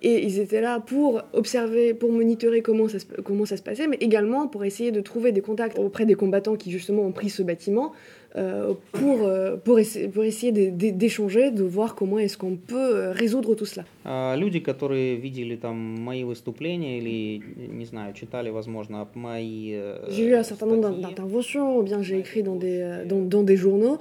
Et 0.02 0.24
ils 0.24 0.40
étaient 0.40 0.60
là 0.60 0.80
pour 0.80 1.22
observer, 1.32 1.94
pour 1.94 2.10
monitorer 2.12 2.60
comment 2.60 2.88
ça, 2.88 2.98
se, 2.98 3.06
comment 3.24 3.46
ça 3.46 3.56
se 3.56 3.62
passait, 3.62 3.86
mais 3.86 3.96
également 4.00 4.48
pour 4.48 4.64
essayer 4.64 4.90
de 4.90 5.00
trouver 5.00 5.32
des 5.32 5.40
contacts 5.40 5.78
auprès 5.78 6.06
des 6.06 6.14
combattants 6.14 6.56
qui 6.56 6.70
justement 6.70 7.02
ont 7.02 7.12
pris 7.12 7.30
ce 7.30 7.42
bâtiment 7.42 7.92
euh, 8.35 8.73
pour, 8.93 9.23
euh, 9.27 9.57
pour, 9.57 9.77
essa- 9.79 10.07
pour 10.07 10.23
essayer 10.23 10.51
de- 10.53 10.69
de- 10.69 10.91
d'échanger, 10.91 11.51
de 11.51 11.63
voir 11.63 11.95
comment 11.95 12.17
est-ce 12.17 12.37
qu'on 12.37 12.55
peut 12.55 12.75
euh, 12.95 13.11
résoudre 13.11 13.55
tout 13.55 13.65
cela. 13.65 13.83
А, 14.05 14.35
Люди, 14.37 14.59
которые 14.59 15.15
видели 15.17 15.55
там 15.57 15.75
мои 15.75 16.23
выступления 16.23 16.97
или, 16.99 17.41
не 17.79 17.85
знаю, 17.85 18.13
читали, 18.13 18.49
возможно, 18.49 19.05
мои 19.15 19.73
э, 19.73 20.07
J'ai 20.09 20.25
eu 20.29 20.35
un 20.35 20.43
certain 20.43 20.65
nombre 20.67 20.81
d'in- 20.81 20.91
статьи, 20.93 21.03
d'interventions, 21.03 21.77
ou 21.77 21.83
bien 21.83 22.01
j'ai 22.01 22.17
écrit 22.19 22.41
dans 22.43 22.55
des, 22.55 22.79
euh, 22.81 23.05
dans, 23.05 23.19
dans 23.19 23.43
des 23.43 23.57
journaux, 23.57 23.97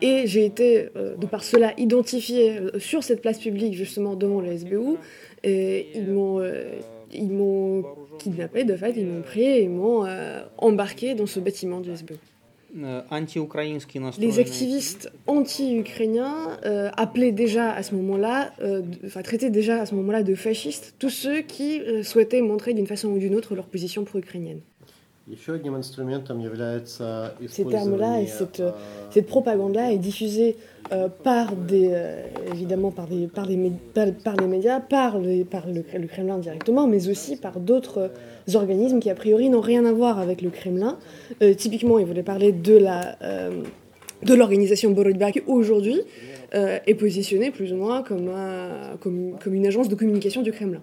et 0.00 0.26
j'ai 0.26 0.44
été, 0.44 0.88
euh, 0.96 1.16
de 1.16 1.26
par 1.26 1.42
cela, 1.42 1.72
identifié 1.76 2.58
euh, 2.58 2.78
sur 2.78 3.02
cette 3.02 3.20
place 3.20 3.40
publique, 3.40 3.74
justement, 3.74 4.14
devant 4.14 4.40
le 4.40 4.52
SBU, 4.52 4.96
et 5.42 5.88
ils 5.96 6.08
m'ont... 6.08 6.38
euh, 6.40 6.64
ils 7.14 7.30
m'ont 7.30 7.84
kidnappé, 8.18 8.64
de 8.64 8.74
fait, 8.74 8.94
ils 8.96 9.04
m'ont 9.06 9.20
pris 9.20 9.42
et 9.42 9.62
ils 9.64 9.68
m'ont 9.68 10.06
euh, 10.06 10.40
embarqué 10.56 11.14
dans 11.14 11.26
ce 11.26 11.40
bâtiment 11.40 11.80
du 11.80 11.90
SBU. 11.94 12.14
Les 14.19 14.39
activistes 14.39 15.11
anti-ukrainiens 15.25 16.59
euh, 16.65 16.89
appelaient 16.95 17.31
déjà 17.31 17.71
à 17.71 17.81
ce 17.81 17.95
moment-là, 17.95 18.53
euh, 18.61 18.81
traitaient 19.23 19.49
déjà 19.49 19.81
à 19.81 19.85
ce 19.85 19.95
moment-là 19.95 20.23
de 20.23 20.35
fascistes 20.35 20.95
tous 20.99 21.09
ceux 21.09 21.41
qui 21.41 21.81
euh, 21.81 22.03
souhaitaient 22.03 22.41
montrer 22.41 22.73
d'une 22.73 22.87
façon 22.87 23.09
ou 23.09 23.17
d'une 23.17 23.35
autre 23.35 23.55
leur 23.55 23.65
position 23.65 24.03
pro-ukrainienne. 24.03 24.61
Ces 27.47 27.65
termes-là 27.65 28.21
et 28.21 28.27
cette, 28.27 29.27
propagande-là 29.27 29.91
est 29.91 29.97
diffusée 29.97 30.55
э, 30.93 31.09
par 31.21 31.53
des, 31.53 31.89
euh, 31.91 32.23
évidemment 32.53 32.91
par, 32.91 33.07
des, 33.07 33.27
par, 33.27 33.45
des, 33.45 33.57
par, 34.23 34.37
les 34.37 34.47
médias, 34.47 34.79
par, 34.79 35.19
les, 35.19 35.43
par 35.43 35.65
le, 35.67 36.07
Kremlin 36.07 36.37
directement, 36.37 36.87
mais 36.87 37.09
aussi 37.09 37.35
par 37.35 37.59
d'autres 37.59 38.09
organismes 38.53 39.01
qui 39.01 39.09
a 39.09 39.15
priori 39.15 39.49
n'ont 39.49 39.59
rien 39.59 39.83
à 39.83 39.91
voir 39.91 40.17
avec 40.17 40.41
le 40.41 40.49
Kremlin. 40.49 40.97
Euh, 41.41 41.53
typiquement, 41.53 41.99
il 41.99 42.05
voulait 42.05 42.23
parler 42.23 42.53
de 42.53 42.79
euh, 43.21 43.63
l'organisation 44.25 44.91
Borodba 44.91 45.33
qui 45.33 45.41
aujourd'hui 45.45 45.99
est 46.53 46.95
positionnée 46.95 47.51
plus 47.51 47.73
ou 47.73 47.75
moins 47.75 48.01
comme, 48.01 48.29
un, 48.29 48.95
comme, 49.01 49.37
comme 49.43 49.53
une 49.53 49.67
agence 49.67 49.89
de 49.89 49.95
communication 49.95 50.41
du 50.41 50.53
Kremlin 50.53 50.81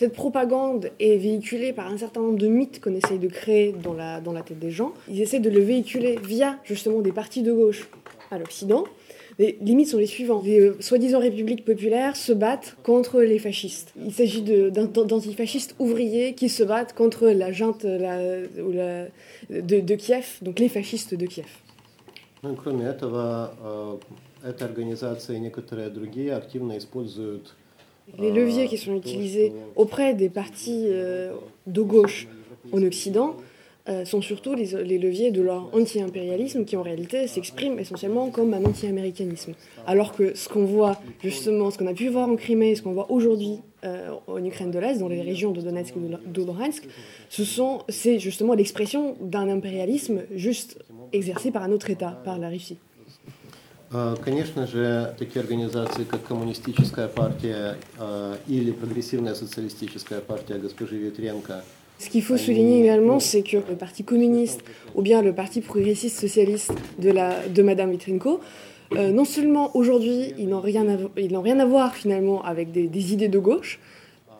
Cette 0.00 0.12
propagande 0.12 0.90
est 1.00 1.16
véhiculée 1.16 1.72
par 1.72 1.86
un 1.90 1.96
certain 1.96 2.20
nombre 2.20 2.38
de 2.38 2.48
mythes 2.48 2.80
qu'on 2.82 2.94
essaye 2.94 3.18
de 3.18 3.28
créer 3.28 3.72
dans 3.72 3.94
la, 3.94 4.20
dans 4.20 4.32
la 4.32 4.42
tête 4.42 4.58
des 4.58 4.70
gens. 4.70 4.92
Ils 5.08 5.22
essaient 5.22 5.40
de 5.40 5.48
le 5.48 5.60
véhiculer 5.60 6.18
via 6.22 6.58
justement 6.64 7.00
des 7.00 7.12
partis 7.12 7.42
de 7.42 7.52
gauche 7.52 7.88
à 8.30 8.38
l'Occident, 8.38 8.84
Les 9.38 9.58
limites 9.60 9.88
sont 9.88 9.98
les 9.98 10.06
suivantes. 10.06 10.44
Les 10.46 10.60
euh, 10.60 10.76
soi-disant 10.80 11.18
républiques 11.20 11.64
populaires 11.64 12.16
se 12.16 12.32
battent 12.32 12.76
contre 12.82 13.20
les 13.20 13.38
fascistes. 13.38 13.92
Il 14.08 14.12
s'agit 14.12 14.40
de- 14.42 14.70
d'an- 14.70 15.04
d'antifascistes 15.04 15.74
ouvriers 15.78 16.32
qui 16.34 16.48
se 16.48 16.62
battent 16.62 16.94
contre 16.94 17.28
la 17.28 17.52
junte 17.52 17.84
la- 17.84 18.40
ou 18.66 18.72
la- 18.72 19.06
de, 19.50 19.80
de 19.80 19.94
Kiev, 19.94 20.26
donc 20.42 20.58
les 20.58 20.70
fascistes 20.70 21.14
de 21.14 21.26
Kiev. 21.26 21.50
Ну 22.42 22.52
и 22.52 22.56
кроме 22.56 22.84
этого, 22.86 23.52
э, 24.42 24.48
эта 24.50 24.64
организация 24.64 25.36
и 25.36 25.40
некоторые 25.40 25.90
другие 25.90 26.32
активно 26.34 26.76
используют 26.78 27.54
les 28.19 28.31
leviers 28.31 28.67
qui 28.67 28.77
sont 28.77 28.95
utilisés 28.95 29.53
auprès 29.75 30.13
des 30.13 30.29
partis 30.29 30.85
euh, 30.87 31.33
de 31.67 31.81
gauche 31.81 32.27
en 32.71 32.81
Occident 32.83 33.35
euh, 33.89 34.05
sont 34.05 34.21
surtout 34.21 34.53
les, 34.53 34.99
leviers 34.99 35.31
de 35.31 35.41
leur 35.41 35.73
anti-impérialisme 35.73 36.65
qui 36.65 36.77
en 36.77 36.83
réalité 36.83 37.25
s'exprime 37.25 37.79
essentiellement 37.79 38.29
comme 38.29 38.53
un 38.53 38.63
anti-américanisme. 38.63 39.53
Alors 39.87 40.15
que 40.15 40.35
ce 40.35 40.47
qu'on 40.49 40.65
voit 40.65 41.01
justement, 41.23 41.71
ce 41.71 41.79
qu'on 41.79 41.87
a 41.87 41.93
pu 41.93 42.07
voir 42.09 42.29
en 42.29 42.35
Crimée, 42.35 42.75
ce 42.75 42.83
qu'on 42.83 42.91
voit 42.91 43.11
aujourd'hui 43.11 43.59
euh, 43.83 44.11
en 44.27 44.45
Ukraine 44.45 44.69
de 44.69 44.77
l'Est, 44.77 44.99
dans 44.99 45.07
les 45.07 45.21
régions 45.21 45.49
de 45.49 45.61
Donetsk 45.61 45.95
et 45.95 46.29
de 46.29 46.43
Luhansk, 46.43 46.87
c'est 47.89 48.19
justement 48.19 48.53
l'expression 48.53 49.15
d'un 49.19 49.49
impérialisme 49.49 50.21
juste 50.35 50.77
exercé 51.11 51.49
par 51.49 51.63
un 51.63 51.71
autre 51.71 51.89
État, 51.89 52.21
par 52.23 52.37
la 52.37 52.49
Russie. 52.49 52.77
Э, 53.92 54.16
Конечно 54.24 54.66
же, 54.66 55.14
такие 55.18 55.40
организации, 55.40 56.04
как 56.04 56.24
Коммунистическая 56.24 57.08
партия 57.08 57.76
э, 57.98 58.34
или 58.48 58.72
Прогрессивная 58.72 59.34
социалистическая 59.34 60.20
партия 60.20 60.58
госпожи 60.58 60.96
Ветренко, 60.96 61.62
Ce 61.98 62.10
qu'il 62.10 62.22
faut 62.22 62.36
souligner 62.36 62.80
également, 62.82 63.20
c'est 63.20 63.42
que 63.42 63.56
le 63.56 63.76
Parti 63.76 64.02
communiste 64.04 64.60
ou 64.94 65.02
bien 65.02 65.22
le 65.22 65.32
Parti 65.32 65.60
progressiste 65.62 66.18
socialiste 66.20 66.72
de, 66.98 67.10
la, 67.10 67.46
de 67.48 67.62
Madame 67.62 67.90
Vitrenko, 67.92 68.40
euh, 68.92 69.10
non 69.12 69.24
seulement 69.24 69.74
aujourd'hui, 69.74 70.34
ils 70.36 70.48
n'ont 70.48 70.60
rien, 70.60 70.86
à 70.88 70.96
vo- 70.96 71.10
ils 71.16 71.32
n'ont 71.32 71.40
rien 71.40 71.58
à 71.60 71.64
voir 71.64 71.94
finalement 71.94 72.42
avec 72.44 72.70
des, 72.72 72.86
des 72.88 73.12
idées 73.14 73.28
de 73.28 73.38
gauche, 73.38 73.78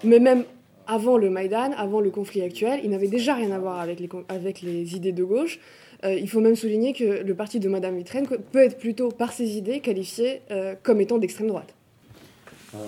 mais 0.05 0.19
même 0.19 0.45
avant 0.87 1.17
le 1.17 1.31
Maïdan, 1.31 1.71
avant 1.79 2.01
le 2.01 2.11
conflit 2.11 2.43
actuel, 2.43 2.81
ils 2.85 2.91
n'avaient 2.91 3.09
déjà 3.09 3.35
rien 3.35 3.51
à 3.53 3.59
voir 3.59 3.81
avec 3.81 4.01
les, 4.01 4.09
con- 4.09 4.25
avec 4.29 4.61
les 4.63 4.95
idées 4.95 5.13
de 5.13 5.25
gauche. 5.25 5.59
Euh, 6.05 6.15
il 6.15 6.29
faut 6.29 6.41
même 6.41 6.57
souligner 6.57 6.93
que 6.93 7.23
le 7.25 7.35
parti 7.35 7.59
de 7.59 7.69
Madame 7.69 7.97
Vitrenko 7.97 8.37
peut 8.53 8.59
être 8.63 8.77
plutôt, 8.79 9.09
par 9.09 9.33
ses 9.33 9.57
idées, 9.57 9.81
qualifié 9.81 10.41
euh, 10.51 10.75
comme 10.83 11.01
étant 11.01 11.19
d'extrême 11.19 11.49
droite. 11.49 11.75
Э, 12.75 12.79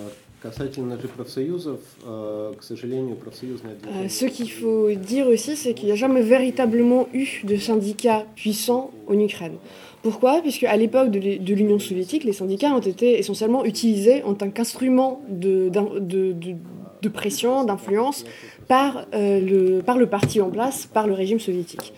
Касательно 0.41 0.97
же 1.01 1.09
профсоюзов, 1.09 1.81
э, 2.07 2.53
к 2.57 2.63
сожалению, 2.63 3.15
профсоюзное 3.17 3.73
Euh, 3.73 3.75
движение... 3.81 4.09
ce 4.09 4.25
qu'il 4.25 4.49
faut 4.49 4.89
dire 4.93 5.27
aussi, 5.27 5.57
c'est 5.57 5.73
qu'il 5.73 5.87
n'y 5.87 5.91
a 5.91 5.95
jamais 5.95 6.21
véritablement 6.21 7.09
eu 7.13 7.27
de 7.43 7.57
syndicats 7.57 8.25
puissants 8.37 8.91
en 9.07 9.19
Ukraine. 9.19 9.57
Pourquoi 10.01 10.39
Puisque 10.41 10.63
à 10.63 10.77
l'époque 10.77 11.11
de 11.11 11.19
l'U- 11.19 11.39
de 11.39 11.53
l'Union 11.53 11.77
soviétique, 11.77 12.23
les 12.23 12.31
syndicats 12.31 12.71
ont 12.73 12.79
été 12.79 13.19
essentiellement 13.19 13.65
utilisés 13.65 14.23
en 14.23 14.33
tant 14.33 14.49
qu'instrument 14.49 15.21
de, 15.27 15.67
d'in- 15.67 15.99
de- 15.99 16.31
de- 16.31 16.55
de 17.01 17.09
pression, 17.09 17.65
d'influence 17.65 18.23
par, 18.69 19.07
euh, 19.13 19.41
le, 19.41 19.81
par 19.81 19.97
le 19.97 20.05
parti 20.05 20.39
en 20.39 20.49
place, 20.49 20.85
par 20.85 21.05
le 21.05 21.13
régime 21.13 21.41
soviétique. 21.41 21.91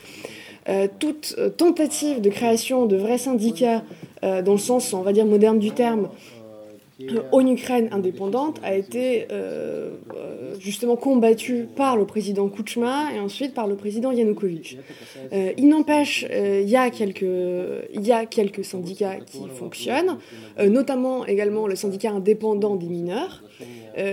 Euh, 0.69 0.89
toute 0.99 1.35
euh, 1.39 1.49
tentative 1.49 2.21
de 2.21 2.29
création 2.29 2.87
de 2.87 2.97
vrais 2.97 3.19
syndicats, 3.19 3.85
euh, 4.25 4.43
dans 4.43 4.53
le 4.53 4.59
sens, 4.59 4.93
on 4.93 5.03
va 5.03 5.13
dire, 5.13 5.25
moderne 5.25 5.59
du 5.59 5.71
terme, 5.71 6.09
en 7.31 7.47
Ukraine 7.47 7.91
indépendante 7.93 8.59
a 8.63 8.75
été 8.75 9.27
justement 10.59 10.97
combattue 10.97 11.69
par 11.77 11.95
le 11.95 12.07
président 12.07 12.49
Kuchma 12.49 13.13
et 13.15 13.21
ensuite 13.21 13.53
par 13.53 13.67
le 13.67 13.75
président 13.75 14.13
Yanukovych. 14.13 14.79
Il 15.59 15.69
n'empêche, 15.69 16.25
il 16.31 16.67
y, 16.67 16.75
a 16.75 16.89
quelques- 16.89 18.65
syndicats 18.65 19.17
qui 19.27 19.47
fonctionnent, 19.55 20.17
notamment 20.59 21.27
également 21.27 21.67
le 21.67 21.77
syndicat 21.77 22.13
indépendant 22.13 22.77
des 22.77 22.87
mineurs. 22.87 23.45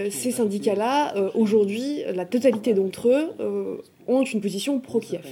Ces 0.09 0.31
syndicats-là, 0.31 1.31
aujourd'hui, 1.35 2.01
la 2.13 2.25
totalité 2.25 2.73
d'entre 2.73 3.07
eux 3.07 3.81
ont 4.06 4.22
une 4.24 4.40
position 4.40 4.80
pro-Kiev. 4.80 5.26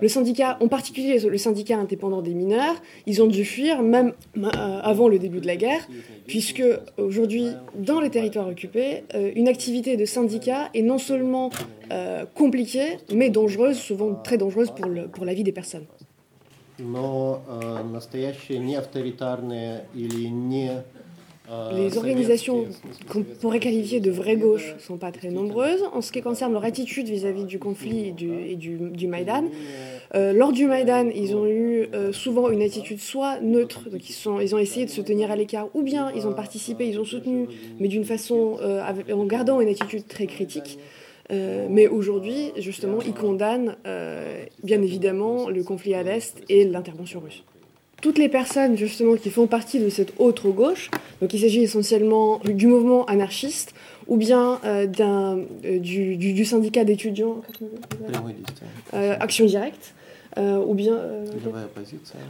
Le 0.00 0.08
syndicat, 0.08 0.56
en 0.60 0.68
particulier 0.68 1.18
le 1.18 1.38
syndicat 1.38 1.76
indépendant 1.78 2.22
des 2.22 2.34
mineurs, 2.34 2.76
ils 3.06 3.20
ont 3.22 3.26
dû 3.26 3.44
fuir 3.44 3.82
même 3.82 4.12
euh, 4.36 4.48
avant 4.92 5.08
le 5.08 5.18
début 5.18 5.40
de 5.40 5.46
la 5.46 5.56
guerre, 5.56 5.86
puisque 6.26 6.62
aujourd'hui, 6.98 7.46
dans 7.74 8.00
les 8.00 8.10
territoires 8.10 8.48
occupés, 8.48 9.02
euh, 9.14 9.32
une 9.34 9.48
activité 9.48 9.96
de 9.96 10.04
syndicat 10.04 10.70
est 10.74 10.82
non 10.82 10.98
seulement 10.98 11.50
euh, 11.90 12.24
compliquée, 12.34 12.98
mais 13.12 13.28
dangereuse, 13.30 13.76
souvent 13.78 14.14
très 14.14 14.38
dangereuse 14.38 14.70
pour, 14.70 14.86
le- 14.86 15.08
pour 15.08 15.24
la 15.24 15.34
vie 15.34 15.44
des 15.44 15.52
personnes. 15.52 15.86
Но 16.78 17.42
э, 17.48 17.82
настоящие 17.92 18.58
не 18.58 18.76
авторитарные 18.76 19.84
или 19.94 20.26
не 20.28 20.68
э, 20.70 20.82
les 21.73 21.97
organisations 21.97 22.65
qu'on 23.09 23.23
pourrait 23.23 23.59
qualifier 23.59 24.01
de 24.01 24.11
vraie 24.11 24.35
gauche 24.35 24.73
ne 24.75 24.79
sont 24.81 24.97
pas 24.97 25.13
très 25.13 25.29
nombreuses. 25.29 25.81
En 25.93 26.01
ce 26.01 26.11
qui 26.11 26.21
concerne 26.21 26.51
leur 26.51 26.65
attitude 26.65 27.07
vis-à-vis 27.07 27.45
du 27.45 27.57
conflit 27.57 28.09
et 28.09 28.11
du, 28.11 29.07
Maïdan, 29.07 29.45
euh, 30.13 30.33
lors 30.33 30.51
du 30.51 30.65
Maïdan, 30.65 31.09
ils 31.15 31.35
ont 31.35 31.47
eu 31.47 31.87
euh, 31.93 32.11
souvent 32.11 32.49
une 32.49 32.61
attitude 32.61 32.99
soit 32.99 33.39
neutre, 33.39 33.89
donc 33.89 34.09
ils, 34.09 34.15
ils 34.41 34.55
ont 34.55 34.59
essayé 34.59 34.85
de 34.85 34.91
se 34.91 34.99
tenir 34.99 35.31
à 35.31 35.37
l'écart, 35.37 35.69
ou 35.73 35.83
bien 35.83 36.11
ils 36.15 36.27
ont 36.27 36.33
participé, 36.33 36.87
ils 36.87 36.99
ont 36.99 37.05
soutenu, 37.05 37.47
mais 37.79 37.87
d'une 37.87 38.05
façon, 38.05 38.57
euh, 38.61 38.81
en 39.13 39.25
gardant 39.25 39.61
une 39.61 39.69
attitude 39.69 40.05
très 40.07 40.27
critique. 40.27 40.79
Mais 41.29 41.89
aujourd'hui, 41.89 42.53
justement, 42.55 42.99
ils 43.05 43.13
condamnent 43.13 43.75
bien 44.63 44.81
évidemment 44.81 45.49
le 45.49 45.61
conflit 45.61 45.93
à 45.93 46.01
l'Est 46.01 46.41
et 46.47 46.63
l'intervention 46.63 47.19
russe 47.19 47.43
toutes 48.01 48.17
les 48.17 48.29
personnes 48.29 48.77
justement 48.77 49.15
qui 49.15 49.29
font 49.29 49.47
partie 49.47 49.79
de 49.79 49.89
cette 49.89 50.13
autre 50.19 50.49
gauche, 50.49 50.91
donc 51.21 51.33
il 51.33 51.39
s'agit 51.39 51.63
essentiellement 51.63 52.39
du 52.45 52.67
mouvement 52.67 53.05
anarchiste 53.05 53.73
ou 54.07 54.17
bien 54.17 54.59
euh, 54.65 54.87
d'un, 54.87 55.39
euh, 55.65 55.79
du, 55.79 56.45
syndicat 56.45 56.83
d'étudiants 56.83 57.41
euh, 58.93 59.15
Action 59.19 59.45
Directe, 59.45 59.93
ou 60.37 60.75
bien, 60.75 60.99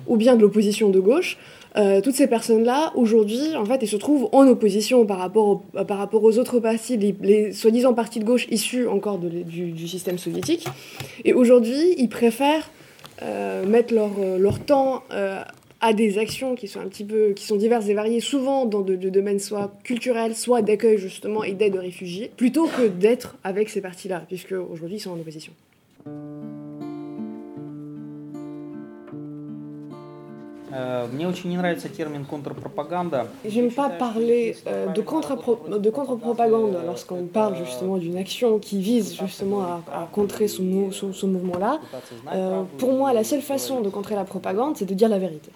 ou 0.07 0.15
bien 0.15 0.37
de 0.37 0.41
l'opposition 0.41 0.89
de 0.89 0.99
gauche. 1.01 1.37
toutes 1.75 2.15
ces 2.15 2.27
personnes-là, 2.27 2.93
aujourd'hui, 2.95 3.53
en 3.57 3.65
fait, 3.65 3.83
elles 3.83 3.89
se 3.89 3.97
trouvent 3.97 4.29
en 4.31 4.47
opposition 4.47 5.05
par 5.05 5.17
rapport, 5.17 5.63
par 5.85 5.97
rapport 5.97 6.23
aux 6.23 6.37
autres 6.37 6.61
partis, 6.61 6.95
les, 6.95 7.51
soi-disant 7.51 7.93
partis 7.93 8.19
de 8.19 8.23
gauche 8.23 8.47
issus 8.49 8.87
encore 8.87 9.17
du, 9.17 9.71
du 9.71 9.87
système 9.89 10.17
soviétique. 10.17 10.65
Et 11.25 11.33
aujourd'hui, 11.33 11.95
ils 11.97 12.07
préfèrent 12.07 12.71
mettre 13.67 13.93
leur, 13.93 14.11
leur 14.39 14.59
temps 14.59 15.03
à 15.81 15.93
des 15.93 16.17
actions 16.17 16.55
qui 16.55 16.67
sont 16.67 16.79
un 16.79 16.87
petit 16.87 17.03
peu 17.03 17.33
qui 17.33 17.45
sont 17.45 17.55
diverses 17.55 17.87
et 17.87 17.93
variées, 17.93 18.19
souvent 18.19 18.65
dans 18.65 18.81
de, 18.81 18.95
domaines 18.95 19.39
soit 19.39 19.71
culturels, 19.83 20.35
soit 20.35 20.61
d'accueil 20.61 20.97
justement 20.97 21.43
et 21.43 21.53
d'aide 21.53 21.75
aux 21.75 21.81
réfugiés, 21.81 22.31
plutôt 22.35 22.67
que 22.67 22.87
d'être 22.87 23.35
avec 23.43 23.69
ces 23.69 23.81
partis-là, 23.81 24.23
puisque 24.27 24.53
aujourd'hui 24.53 24.97
ils 24.97 25.01
sont 25.01 25.11
en 25.11 25.19
opposition. 25.19 25.53
J'aime 33.45 33.71
pas 33.71 33.89
parler 33.89 34.55
euh, 34.67 34.87
de 34.87 35.01
contre-propagande 35.01 36.77
lorsqu'on 36.85 37.23
parle 37.23 37.55
justement 37.55 37.97
d'une 37.97 38.17
action 38.17 38.59
qui 38.59 38.81
vise 38.81 39.17
justement 39.17 39.63
à, 39.63 40.07
contrer 40.11 40.47
ce, 40.47 40.61
mouvement-là. 40.61 41.79
Euh, 42.33 42.63
pour 42.77 42.93
moi, 42.93 43.13
la 43.13 43.23
seule 43.23 43.41
façon 43.41 43.81
de 43.81 43.89
contrer 43.89 44.15
la 44.15 44.25
propagande, 44.25 44.77
c'est 44.77 44.85
de 44.85 44.93
dire 44.93 45.09
la 45.09 45.19
vérité. 45.19 45.51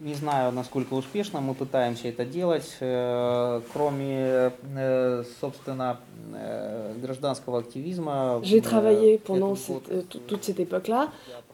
Не 0.00 0.14
знаю, 0.14 0.50
насколько 0.52 0.94
успешно 0.94 1.42
мы 1.42 1.52
пытаемся 1.54 2.08
это 2.08 2.24
делать. 2.24 2.76
Э, 2.80 3.60
Кроме, 3.74 4.50
э, 4.76 5.24
собственно, 5.40 5.98
э, 6.34 6.94
гражданского 7.02 7.58
активизма. 7.58 8.40
J'ai 8.42 8.62
travaillé 8.62 9.18
pendant 9.18 9.54
cette- 9.56 10.08
tout- 10.08 10.20
toute 10.26 10.42
cette 10.44 10.58
époque-là 10.60 11.08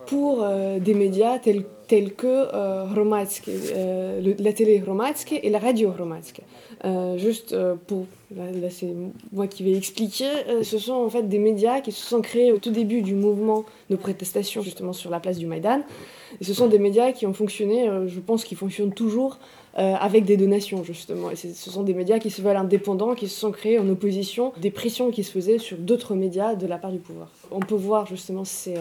pour 0.06 0.46
des 0.80 0.94
médias 0.94 1.38
tels, 1.40 1.66
tels 1.86 2.14
que 2.14 2.26
euh, 2.26 2.86
euh, 3.48 4.34
la 4.38 4.52
télé 4.52 4.82
Hromadske 4.84 5.38
et 5.42 5.50
la 5.50 5.58
radio 5.58 5.90
Hromadske. 5.90 6.40
Euh, 6.84 7.16
juste 7.16 7.56
pour, 7.86 8.06
là, 8.34 8.70
c'est 8.70 8.92
moi 9.32 9.46
qui 9.46 9.62
vais 9.62 9.72
expliquer, 9.72 10.28
ce 10.62 10.78
sont 10.78 10.94
en 10.94 11.08
fait 11.08 11.28
des 11.28 11.38
médias 11.38 11.80
qui 11.80 11.92
se 11.92 12.04
sont 12.04 12.20
créés 12.20 12.52
au 12.52 12.58
tout 12.58 12.70
début 12.70 13.02
du 13.02 13.14
mouvement 13.14 13.64
de 13.90 13.96
protestation 13.96 14.62
justement 14.62 14.92
sur 14.92 15.10
la 15.10 15.20
place 15.20 15.38
du 15.38 15.46
Maïdan. 15.46 15.80
Et 16.40 16.44
ce 16.44 16.52
sont 16.54 16.66
des 16.66 16.78
médias 16.78 17.12
qui 17.12 17.26
ont 17.26 17.32
fonctionné, 17.32 17.88
je 18.06 18.20
pense 18.20 18.44
qu'ils 18.44 18.58
fonctionnent 18.58 18.92
toujours 18.92 19.38
avec 19.74 20.24
des 20.24 20.36
donations 20.36 20.84
justement. 20.84 21.30
Et 21.30 21.36
ce 21.36 21.70
sont 21.70 21.82
des 21.82 21.94
médias 21.94 22.18
qui 22.18 22.30
se 22.30 22.42
veulent 22.42 22.56
indépendants, 22.56 23.14
qui 23.14 23.28
se 23.28 23.38
sont 23.38 23.52
créés 23.52 23.78
en 23.78 23.88
opposition 23.88 24.52
des 24.60 24.70
pressions 24.70 25.10
qui 25.10 25.24
se 25.24 25.30
faisaient 25.30 25.58
sur 25.58 25.78
d'autres 25.78 26.14
médias 26.14 26.56
de 26.56 26.66
la 26.66 26.78
part 26.78 26.92
du 26.92 26.98
pouvoir. 26.98 27.30
On 27.50 27.60
peut 27.60 27.74
voir 27.74 28.06
justement 28.06 28.44
c'est, 28.44 28.76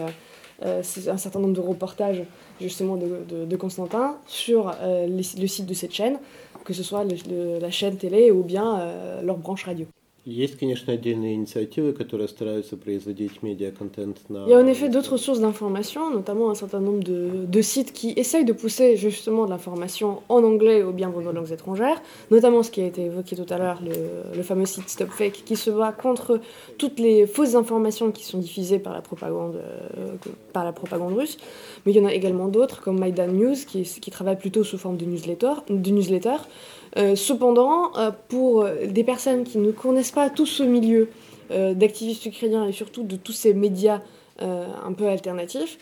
euh, 0.64 0.82
un 1.08 1.16
certain 1.16 1.40
nombre 1.40 1.54
de 1.54 1.60
reportages 1.60 2.22
justement 2.60 2.96
de, 2.96 3.24
de- 3.28 3.56
Constantin 3.56 4.18
sur 4.26 4.72
euh, 4.80 5.06
le 5.06 5.46
site 5.46 5.66
de 5.66 5.74
cette 5.74 5.92
chaîne, 5.92 6.18
que 6.64 6.72
ce 6.72 6.82
soit 6.82 7.04
la 7.04 7.70
chaîne 7.70 7.96
télé 7.96 8.30
ou 8.30 8.42
bien 8.42 8.80
euh, 8.80 9.22
leur 9.22 9.36
branche 9.38 9.64
radio. 9.64 9.86
Есть, 10.25 10.59
конечно, 10.59 10.93
отдельные 10.93 11.33
инициативы, 11.33 11.93
которые 11.93 12.27
стараются 12.27 12.77
производить 12.77 13.41
média-контент 13.41 14.17
на... 14.29 14.45
Il 14.45 14.51
y 14.51 14.53
a 14.53 14.59
en 14.59 14.67
effet 14.67 14.87
d'autres 14.87 15.17
sources 15.17 15.39
d'information, 15.39 16.11
notamment 16.11 16.51
un 16.51 16.53
certain 16.53 16.79
nombre 16.79 17.03
de, 17.03 17.45
de, 17.47 17.61
sites 17.63 17.91
qui 17.91 18.13
essayent 18.15 18.45
de 18.45 18.53
pousser 18.53 18.97
justement 18.97 19.45
de 19.45 19.49
l'information 19.49 20.21
en 20.29 20.43
anglais 20.43 20.83
ou 20.83 20.91
bien 20.91 21.09
dans 21.09 21.21
nos 21.21 21.31
langues 21.31 21.51
étrangères, 21.51 21.99
notamment 22.29 22.61
ce 22.61 22.69
qui 22.69 22.81
a 22.81 22.85
été 22.85 23.05
évoqué 23.05 23.35
tout 23.35 23.51
à 23.51 23.57
l'heure, 23.57 23.81
le, 23.83 24.37
le, 24.37 24.43
fameux 24.43 24.67
site 24.67 24.89
StopFake, 24.89 25.43
qui 25.43 25.55
se 25.55 25.71
bat 25.71 25.91
contre 25.91 26.39
toutes 26.77 26.99
les 26.99 27.25
fausses 27.25 27.55
informations 27.55 28.11
qui 28.11 28.23
sont 28.23 28.37
diffusées 28.37 28.77
par 28.77 28.93
la 28.93 29.01
propagande, 29.01 29.55
euh, 29.55 30.15
par 30.53 30.63
la 30.63 30.71
propagande 30.71 31.17
russe. 31.17 31.37
Mais 31.83 31.93
il 31.93 31.97
y 31.97 31.99
en 31.99 32.05
a 32.05 32.13
également 32.13 32.47
d'autres, 32.47 32.79
comme 32.81 32.99
Maidan 32.99 33.29
News, 33.29 33.55
qui, 33.67 33.81
qui 33.81 34.11
travaille 34.11 34.37
plutôt 34.37 34.63
sous 34.63 34.77
forme 34.77 34.97
de 34.97 35.05
newsletter, 35.05 35.53
de 35.67 35.89
newsletter 35.89 36.37
euh, 36.84 36.84
cependant, 37.14 37.96
euh, 37.96 38.10
pour 38.28 38.66
des 38.86 39.04
personnes 39.04 39.44
qui 39.44 39.58
ne 39.58 39.70
connaissent 39.70 40.12
pas 40.12 40.30
tout 40.30 40.46
ce 40.46 40.62
milieu 40.62 41.10
euh, 41.50 41.74
d'activistes 41.74 42.24
ukrainiens 42.26 42.66
et 42.66 42.72
surtout 42.72 43.02
de 43.02 43.16
tous 43.16 43.32
ces 43.32 43.54
médias 43.54 44.00
un 44.38 44.92
peu 44.92 45.06
alternatifs, 45.06 45.78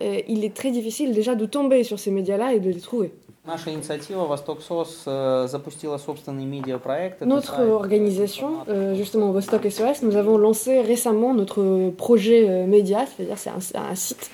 il 0.00 0.42
est 0.42 0.56
très 0.56 0.70
difficile 0.70 1.12
déjà 1.12 1.34
de 1.34 1.44
tomber 1.44 1.84
sur 1.84 1.98
ces 1.98 2.10
médias-là 2.10 2.54
et 2.54 2.58
de 2.58 2.70
les 2.70 2.80
trouver. 2.80 3.12
Notre 7.20 7.60
organisation, 7.60 8.64
justement 8.94 9.30
Vostok 9.30 9.70
SOS, 9.70 10.00
nous 10.04 10.16
avons 10.16 10.38
lancé 10.38 10.80
récemment 10.80 11.34
notre 11.34 11.90
projet 11.90 12.66
média, 12.66 13.04
c'est-à-dire 13.04 13.36
c'est 13.36 13.50
un, 13.50 13.82
un, 13.82 13.94
site 13.94 14.30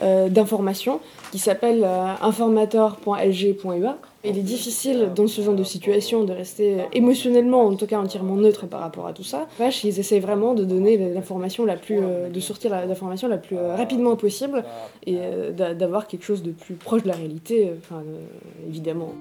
d'information 0.00 1.00
qui 1.30 1.38
s'appelle 1.38 1.86
informator.lg.ua 2.22 3.98
il 4.22 4.36
est 4.36 4.42
difficile 4.42 5.12
dans 5.14 5.26
ce 5.26 5.40
genre 5.40 5.54
de 5.54 5.64
situation 5.64 6.24
de 6.24 6.32
rester 6.32 6.76
émotionnellement, 6.92 7.66
en 7.66 7.74
tout 7.74 7.86
cas 7.86 7.98
entièrement 7.98 8.36
neutre 8.36 8.66
par 8.66 8.80
rapport 8.80 9.06
à 9.06 9.14
tout 9.14 9.24
ça. 9.24 9.46
Vache, 9.58 9.82
ils 9.84 9.98
essayent 9.98 10.20
vraiment 10.20 10.52
de 10.54 10.64
donner 10.64 10.98
l'information 10.98 11.64
la 11.64 11.76
plus, 11.76 11.98
euh, 12.02 12.28
de 12.28 12.40
sortir 12.40 12.70
l'information 12.70 13.28
la 13.28 13.38
plus 13.38 13.56
euh, 13.56 13.74
rapidement 13.76 14.16
possible 14.16 14.62
et 15.06 15.16
euh, 15.18 15.52
d'avoir 15.52 16.06
quelque 16.06 16.24
chose 16.24 16.42
de 16.42 16.50
plus 16.50 16.74
proche 16.74 17.02
de 17.02 17.08
la 17.08 17.14
réalité, 17.14 17.72
enfin, 17.78 18.02
évidemment. 18.68 19.14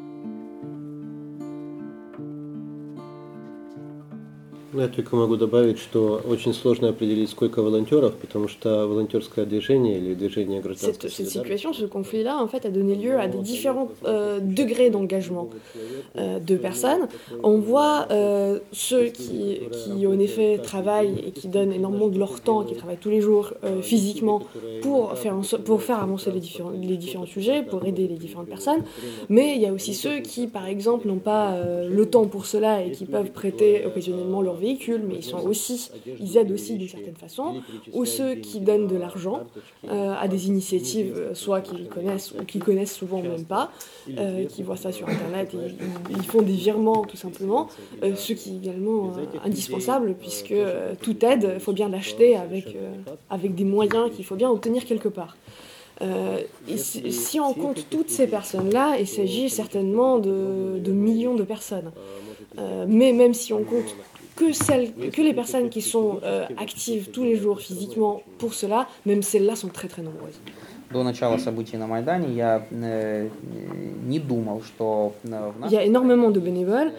Я 4.76 4.88
только 4.88 5.14
могу 5.14 5.36
добавить, 5.36 5.78
что 5.78 6.20
очень 6.28 6.52
сложно 6.52 6.88
определить, 6.88 7.30
сколько 7.30 7.62
волонтеров, 7.62 8.14
потому 8.16 8.48
что 8.48 8.88
волонтерское 8.88 9.44
движение 9.44 9.98
или 9.98 10.14
движение 10.14 10.60
гражданской 10.60 11.10
Cette, 11.10 11.16
cette 11.16 11.30
situation, 11.30 11.72
ce 11.72 11.84
conflit-là, 11.84 12.42
en 12.42 12.48
fait, 12.48 12.66
a 12.66 12.70
donné 12.70 12.96
lieu 12.96 13.18
à 13.18 13.28
des 13.28 13.38
différents 13.38 13.88
euh, 14.04 14.40
degrés 14.40 14.90
d'engagement 14.90 15.48
euh, 16.16 16.40
de 16.40 16.56
personnes. 16.56 17.06
On 17.44 17.58
voit 17.58 18.08
euh, 18.10 18.58
ceux 18.72 19.06
qui, 19.06 19.60
qui, 19.70 20.06
en 20.08 20.18
effet, 20.18 20.58
travaillent 20.58 21.22
et 21.24 21.30
qui 21.30 21.46
donnent 21.46 21.72
énormément 21.72 22.08
de 22.08 22.18
leur 22.18 22.40
temps, 22.40 22.64
qui 22.64 22.74
travaillent 22.74 22.96
tous 22.96 23.10
les 23.10 23.20
jours 23.20 23.52
euh, 23.62 23.80
physiquement 23.80 24.42
pour 24.82 25.16
faire, 25.16 25.36
pour 25.64 25.82
faire 25.82 26.02
avancer 26.02 26.32
les 26.32 26.40
différents, 26.40 26.70
les 26.70 26.96
différents 26.96 27.26
sujets, 27.26 27.62
pour 27.62 27.84
aider 27.84 28.08
les 28.08 28.16
différentes 28.16 28.48
personnes. 28.48 28.82
Mais 29.28 29.54
il 29.54 29.62
y 29.62 29.66
a 29.66 29.72
aussi 29.72 29.94
ceux 29.94 30.18
qui, 30.18 30.48
par 30.48 30.66
exemple, 30.66 31.06
n'ont 31.06 31.18
pas 31.18 31.52
euh, 31.52 31.88
le 31.88 32.06
temps 32.06 32.26
pour 32.26 32.46
cela 32.46 32.82
et 32.82 32.90
qui 32.90 33.04
peuvent 33.04 33.30
prêter 33.30 33.86
occasionnellement 33.86 34.42
leur 34.42 34.57
véhicule, 34.59 35.01
mais 35.07 35.15
ils 35.15 35.23
sont 35.23 35.39
aussi, 35.39 35.89
ils 36.19 36.37
aident 36.37 36.51
aussi 36.51 36.77
d'une 36.77 36.87
certaine 36.87 37.15
façon, 37.15 37.61
ou 37.93 38.05
ceux 38.05 38.35
qui 38.35 38.59
donnent 38.59 38.87
de 38.87 38.95
l'argent 38.95 39.41
euh, 39.87 40.13
à 40.19 40.27
des 40.27 40.47
initiatives, 40.47 41.13
euh, 41.15 41.33
soit 41.33 41.61
qu'ils 41.61 41.87
connaissent 41.87 42.33
ou 42.39 42.43
qu'ils 42.43 42.63
connaissent 42.63 42.95
souvent 42.95 43.21
même 43.21 43.45
pas, 43.45 43.71
euh, 44.17 44.45
qui 44.45 44.63
voient 44.63 44.77
ça 44.77 44.91
sur 44.91 45.07
internet 45.07 45.53
et 45.53 45.73
ils, 46.11 46.23
font 46.23 46.41
des 46.41 46.53
virements 46.53 47.03
tout 47.03 47.17
simplement, 47.17 47.69
euh, 48.03 48.15
ce 48.15 48.33
qui 48.33 48.51
est 48.51 48.57
également 48.57 49.13
indispensable 49.43 50.15
puisque 50.19 50.53
toute 51.01 51.23
aide, 51.23 51.51
il 51.55 51.59
faut 51.59 51.73
bien 51.73 51.89
l'acheter 51.89 52.35
avec, 52.35 52.77
avec 53.29 53.55
des 53.55 53.63
moyens 53.63 54.11
qu'il 54.15 54.25
faut 54.25 54.35
bien 54.35 54.49
obtenir 54.49 54.85
quelque 54.85 55.09
part. 55.09 55.35
Euh, 56.01 56.39
et 56.67 56.77
si, 56.77 57.11
si 57.11 57.39
on 57.39 57.53
compte 57.53 57.85
toutes 57.89 58.09
ces 58.09 58.27
personnes-là, 58.27 58.97
il 58.99 59.07
s'agit 59.07 59.49
certainement 59.49 60.19
de, 60.19 60.79
de, 60.79 60.91
millions 60.91 61.35
de 61.35 61.43
personnes. 61.43 61.91
Euh, 62.57 62.85
mais 62.87 63.11
même 63.11 63.33
si 63.33 63.53
on 63.53 63.63
compte 63.63 63.95
que, 64.39 64.53
celles, 64.53 64.91
que 65.11 65.21
les 65.21 65.33
personnes 65.33 65.69
qui 65.69 65.81
sont 65.81 66.19
euh, 66.23 66.45
actives 66.57 67.09
tous 67.11 67.23
les 67.23 67.35
jours 67.35 67.59
physiquement 67.59 68.23
pour 68.37 68.53
cela, 68.53 68.87
même 69.05 69.21
celles-là 69.21 69.55
sont 69.55 69.67
très 69.67 69.89
très 69.89 70.01
nombreuses. 70.01 70.39
Il 75.65 75.71
y 75.71 75.77
a 75.77 75.83
énormément 75.83 76.31
de 76.31 76.39
bénévoles 76.39 76.91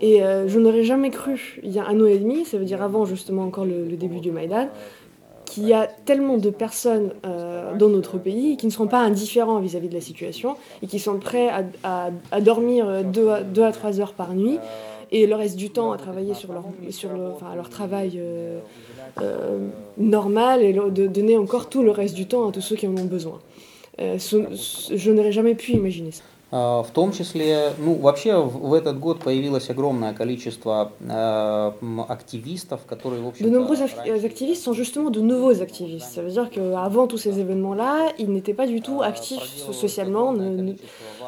et 0.00 0.22
э, 0.22 0.48
je 0.48 0.58
n'aurais 0.58 0.82
jamais 0.82 1.10
cru, 1.10 1.60
il 1.62 1.70
y 1.70 1.78
a 1.78 1.86
un 1.86 2.00
an 2.00 2.06
et 2.06 2.18
demi, 2.18 2.44
ça 2.44 2.58
veut 2.58 2.64
dire 2.64 2.82
avant 2.82 3.04
justement 3.04 3.44
encore 3.44 3.64
le, 3.64 3.84
début 3.96 4.20
du 4.20 4.32
Maïdan, 4.32 4.68
qu'il 5.44 5.66
y 5.68 5.72
a 5.72 5.86
tellement 5.86 6.38
de 6.38 6.50
personnes 6.50 7.12
euh, 7.24 7.76
dans 7.76 7.88
notre 7.88 8.18
pays 8.18 8.56
qui 8.56 8.66
ne 8.66 8.72
sont 8.72 8.88
pas 8.88 8.98
indifférents 8.98 9.60
vis-à-vis 9.60 9.88
de 9.88 9.94
la 9.94 10.00
situation 10.00 10.56
et 10.82 10.88
qui 10.88 10.98
sont 10.98 11.18
prêts 11.18 11.48
à, 11.48 12.10
à 12.32 12.40
dormir 12.40 12.88
euh, 12.88 13.02
2 13.04 13.62
à 13.62 13.72
3 13.72 14.00
heures 14.00 14.12
par 14.12 14.34
nuit 14.34 14.58
et 15.12 15.26
le 15.26 15.34
reste 15.34 15.56
du 15.56 15.70
temps 15.70 15.92
à 15.92 15.98
travailler 15.98 16.34
sur 16.34 16.52
leur, 16.52 16.64
sur 16.90 17.12
le, 17.12 17.30
enfin, 17.30 17.54
leur 17.54 17.70
travail 17.70 18.12
euh, 18.16 18.58
euh, 19.22 19.68
normal 19.98 20.62
et 20.62 20.72
de 20.72 21.06
donner 21.06 21.36
encore 21.36 21.68
tout 21.68 21.82
le 21.82 21.90
reste 21.90 22.14
du 22.14 22.26
temps 22.26 22.48
à 22.48 22.52
tous 22.52 22.60
ceux 22.60 22.76
qui 22.76 22.86
en 22.86 22.96
ont 22.96 23.04
besoin. 23.04 23.40
Euh, 24.00 24.18
ce, 24.18 24.54
ce, 24.54 24.96
je 24.96 25.10
n'aurais 25.10 25.32
jamais 25.32 25.54
pu 25.54 25.72
imaginer 25.72 26.10
ça. 26.10 26.22
В 26.51 26.87
том 26.93 27.13
числе, 27.13 27.71
ну, 27.77 27.95
вообще 27.95 28.37
в 28.41 28.73
этот 28.73 28.99
год 28.99 29.23
появилось 29.23 29.69
огромное 29.69 30.13
количество 30.13 30.91
э, 30.99 31.71
активистов, 32.09 32.81
которые, 32.85 33.21
в 33.21 33.27
общем 33.27 33.45
De 33.45 33.49
nombreux 33.49 33.81
activistes 33.81 34.63
sont 34.63 34.73
justement 34.73 35.11
de 35.11 35.21
nouveaux 35.21 35.61
activistes. 35.61 36.11
Ça 36.11 36.21
veut 36.21 36.29
dire 36.29 36.49
qu'avant 36.49 37.07
tous 37.07 37.17
ces 37.17 37.39
événements-là, 37.39 38.11
ils 38.19 38.29
n'étaient 38.29 38.53
pas 38.53 38.67
du 38.67 38.81
tout 38.81 39.01
actifs 39.01 39.47
socialement, 39.71 40.33
ne, 40.33 40.49
ne, 40.49 40.73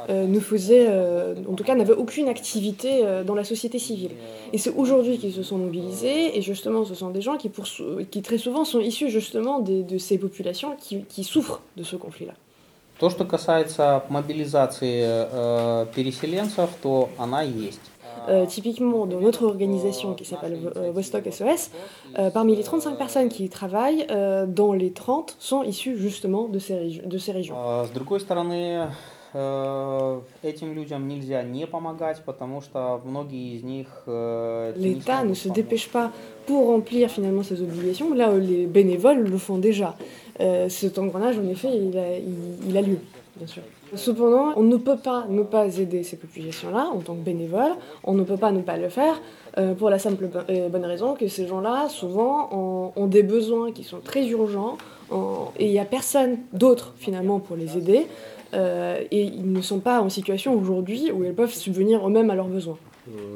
euh, 0.10 0.28
ne 0.28 0.40
faisaient, 0.42 0.88
euh, 0.90 1.36
en 1.50 1.54
tout 1.54 1.64
cas, 1.64 1.76
n'avaient 1.76 1.94
aucune 1.94 2.28
activité 2.28 3.06
euh, 3.06 3.24
dans 3.24 3.36
la 3.36 3.46
société 3.46 3.80
civile. 3.80 4.12
Et 4.52 4.58
c'est 4.58 4.76
aujourd'hui 4.76 5.20
qu'ils 5.20 5.34
se 5.34 5.44
sont 5.44 5.58
mobilisés, 5.58 6.38
et 6.38 6.42
justement, 6.42 6.84
ce 6.84 6.96
sont 6.96 7.12
des 7.12 7.22
gens 7.22 7.38
qui, 7.38 7.48
pour, 7.48 7.64
qui 8.12 8.22
très 8.24 8.38
souvent 8.38 8.66
sont 8.66 8.82
issus 8.82 9.10
justement 9.10 9.60
des, 9.60 9.84
de 9.84 9.98
ces 9.98 10.18
populations 10.18 10.76
qui, 10.78 11.06
qui 11.06 11.24
souffrent 11.24 11.62
de 11.78 11.84
ce 11.84 11.96
conflit-là. 11.96 12.34
То, 13.00 13.10
что 13.10 13.26
касается 13.26 14.04
мобилизации 14.10 15.04
э, 15.06 15.86
переселенцев, 15.94 16.70
то 16.82 17.10
она 17.18 17.42
есть. 17.42 17.82
Euh, 18.28 18.46
typiquement, 18.46 19.06
dans 19.06 19.20
notre 19.20 19.46
organisation 19.46 20.14
qui 20.14 20.26
s'appelle 20.26 20.72
euh, 20.78 20.92
Vostok 20.92 21.26
SOS, 21.32 21.72
euh, 22.18 22.30
parmi 22.30 22.56
les 22.56 22.64
35 22.64 22.98
personnes 22.98 23.30
qui 23.30 23.46
y 23.46 23.50
travaillent, 23.50 24.06
euh, 24.12 24.46
dans 24.46 24.74
les 24.74 24.92
30 24.92 25.36
sont 25.40 25.64
issues 25.64 25.98
justement 25.98 26.48
de 26.48 26.60
ces, 26.60 27.02
de 27.04 27.18
ces 27.18 27.32
régions. 27.32 27.56
С 27.86 27.90
другой 27.90 28.20
стороны, 28.20 28.88
этим 30.44 30.74
людям 30.74 31.08
нельзя 31.08 31.42
не 31.42 31.66
помогать, 31.66 32.22
потому 32.24 32.62
что 32.62 33.02
многие 33.04 33.56
из 33.56 33.64
них... 33.64 33.88
L'État 34.06 35.24
ne 35.24 35.34
se 35.34 35.50
dépêche 35.50 35.90
pas 35.90 36.12
pour 36.46 36.68
remplir 36.68 37.10
finalement 37.10 37.42
ses 37.42 37.62
obligations, 37.62 38.14
là 38.14 38.32
où 38.32 38.40
les 38.40 38.68
bénévoles 38.68 39.24
le 39.24 39.38
font 39.40 39.58
déjà. 39.58 39.96
Euh, 40.41 40.69
cet 40.69 40.99
engrenage, 40.99 41.39
en 41.39 41.49
effet, 41.49 41.69
il 41.73 42.77
a, 42.77 42.83
lieu, 42.83 42.99
bien 43.37 43.47
sûr. 43.47 43.63
Cependant, 43.95 44.53
on 44.57 44.63
ne 44.63 44.77
peut 44.77 44.99
pas 44.99 45.27
ne 45.29 45.43
pas 45.43 45.79
aider 45.79 46.03
ces 46.03 46.17
populations-là 46.17 46.91
en 46.93 46.99
tant 46.99 47.15
que 47.15 47.21
bénévole, 47.23 47.73
on 48.05 48.13
ne 48.15 48.23
peut 48.23 48.37
pas 48.37 48.53
ne 48.53 48.61
pas 48.61 48.77
le 48.77 48.89
faire 48.89 49.21
euh, 49.57 49.75
pour 49.75 49.89
la 49.91 49.99
simple 49.99 50.29
et 50.49 50.69
bonne 50.69 50.85
raison 50.85 51.15
que 51.15 51.27
ces 51.27 51.47
gens-là, 51.47 51.89
souvent, 51.89 52.93
ont, 52.95 53.07
des 53.07 53.23
besoins 53.23 53.73
qui 53.73 53.85
sont 53.85 54.01
très 54.01 54.27
urgents 54.29 54.77
en, 55.11 55.53
et 55.59 55.67
il 55.67 55.71
n'y 55.71 55.79
a 55.79 55.87
personne 55.87 56.39
d'autre 56.53 56.95
finalement 56.99 57.41
pour 57.41 57.57
les 57.57 57.79
aider 57.79 58.07
euh, 58.55 59.03
et 59.11 59.23
ils 59.23 59.51
ne 59.51 59.61
sont 59.61 59.81
pas 59.81 60.01
en 60.01 60.09
situation 60.09 60.55
aujourd'hui 60.55 61.11
où 61.13 61.25
ils 61.25 61.35
peuvent 61.35 61.53
subvenir 61.53 62.07
eux-mêmes 62.07 62.31
à 62.31 62.35
leurs 62.35 62.49
besoins. 62.49 62.79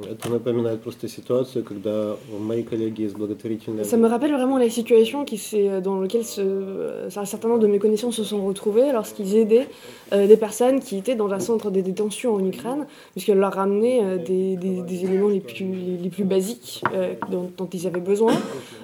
Это 0.10 0.30
напоминает 0.30 0.82
просто 0.82 1.10
ситуацию, 1.10 1.66
когда 1.66 2.16
мои 2.40 2.64
коллеги 2.64 3.02
из 3.02 3.14
благотворительной... 3.14 3.84
Ça 3.84 3.98
me 3.98 4.08
rappelle 4.08 4.32
vraiment 4.32 4.58
la 4.58 4.70
situation 4.70 5.26
qui 5.26 5.38
dans 5.84 6.00
laquelle 6.00 6.24
ce, 6.24 7.10
un 7.14 7.26
certain 7.26 7.50
nombre 7.50 7.60
de 7.60 7.68
mes 7.68 7.78
connaissances 7.78 8.16
se 8.16 8.24
sont 8.24 8.46
retrouvés 8.46 8.94
lorsqu'ils 8.94 9.36
aidaient 9.36 9.68
euh, 10.14 10.26
des 10.26 10.38
personnes 10.38 10.80
qui 10.80 10.98
étaient 10.98 11.16
dans 11.16 11.32
un 11.34 11.40
centre 11.40 11.70
de 11.70 11.82
détention 11.82 12.36
en 12.36 12.46
Ukraine, 12.46 12.88
puisqu'elles 13.12 13.40
leur 13.40 13.54
ramenaient 13.54 14.00
euh, 14.02 14.18
des, 14.18 14.56
des, 14.56 14.82
des, 14.84 15.04
éléments 15.04 15.28
les 15.28 15.42
plus, 15.42 15.66
les, 15.66 15.98
les 16.02 16.10
plus 16.10 16.24
basiques 16.24 16.82
euh, 16.94 17.16
dont, 17.30 17.52
dont, 17.58 17.68
ils 17.74 17.88
avaient 17.88 18.00
besoin. 18.00 18.34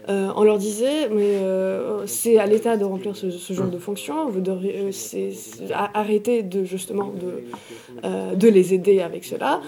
Euh, 0.09 0.31
on 0.35 0.43
leur 0.43 0.57
disait, 0.57 1.07
mais 1.09 1.37
euh, 1.37 2.05
c'est 2.07 2.39
à 2.39 2.45
l'État 2.45 2.75
de 2.75 2.83
remplir 2.83 3.15
ce, 3.15 3.29
ce, 3.29 3.53
genre 3.53 3.69
de 3.69 3.77
fonction, 3.77 4.27
vous 4.29 4.41
devrez, 4.41 4.91
c'est, 4.91 5.31
arrêter 5.93 6.43
de, 6.43 6.65
justement 6.65 7.13
de, 7.13 8.35
de 8.35 8.47
les 8.49 8.73
aider 8.73 8.99
avec 8.99 9.23
cela. 9.23 9.61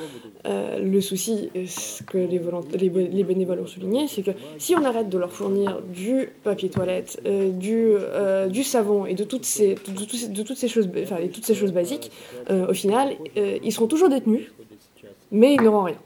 le 0.44 1.02
souci, 1.11 1.51
ce 1.67 2.03
que 2.05 2.19
les, 2.19 2.41
les, 2.79 3.09
les, 3.09 3.25
bénévoles 3.25 3.61
ont 3.61 3.67
souligné, 3.67 4.07
c'est 4.09 4.23
que 4.23 4.31
si 4.59 4.75
on 4.77 4.85
arrête 4.85 5.09
de 5.09 5.19
leur 5.19 5.33
fournir 5.33 5.81
du 5.83 6.29
papier 6.45 6.71
toilette, 6.71 7.21
euh, 7.27 7.51
du, 7.51 7.93
euh, 7.97 8.49
du, 8.49 8.63
savon 8.63 9.07
et 9.07 9.15
de 9.15 9.25
toutes 9.25 9.45
ces, 9.45 9.77
choses, 10.69 11.73
basiques, 11.73 12.11
euh, 12.51 12.71
au 12.71 12.75
final, 12.75 13.17
ils 13.37 13.73
seront 13.73 13.89
toujours 13.89 14.09
détenus, 14.09 14.53
mais 15.33 15.55
ils 15.55 15.63
n'auront 15.63 15.85
rien. 15.85 15.99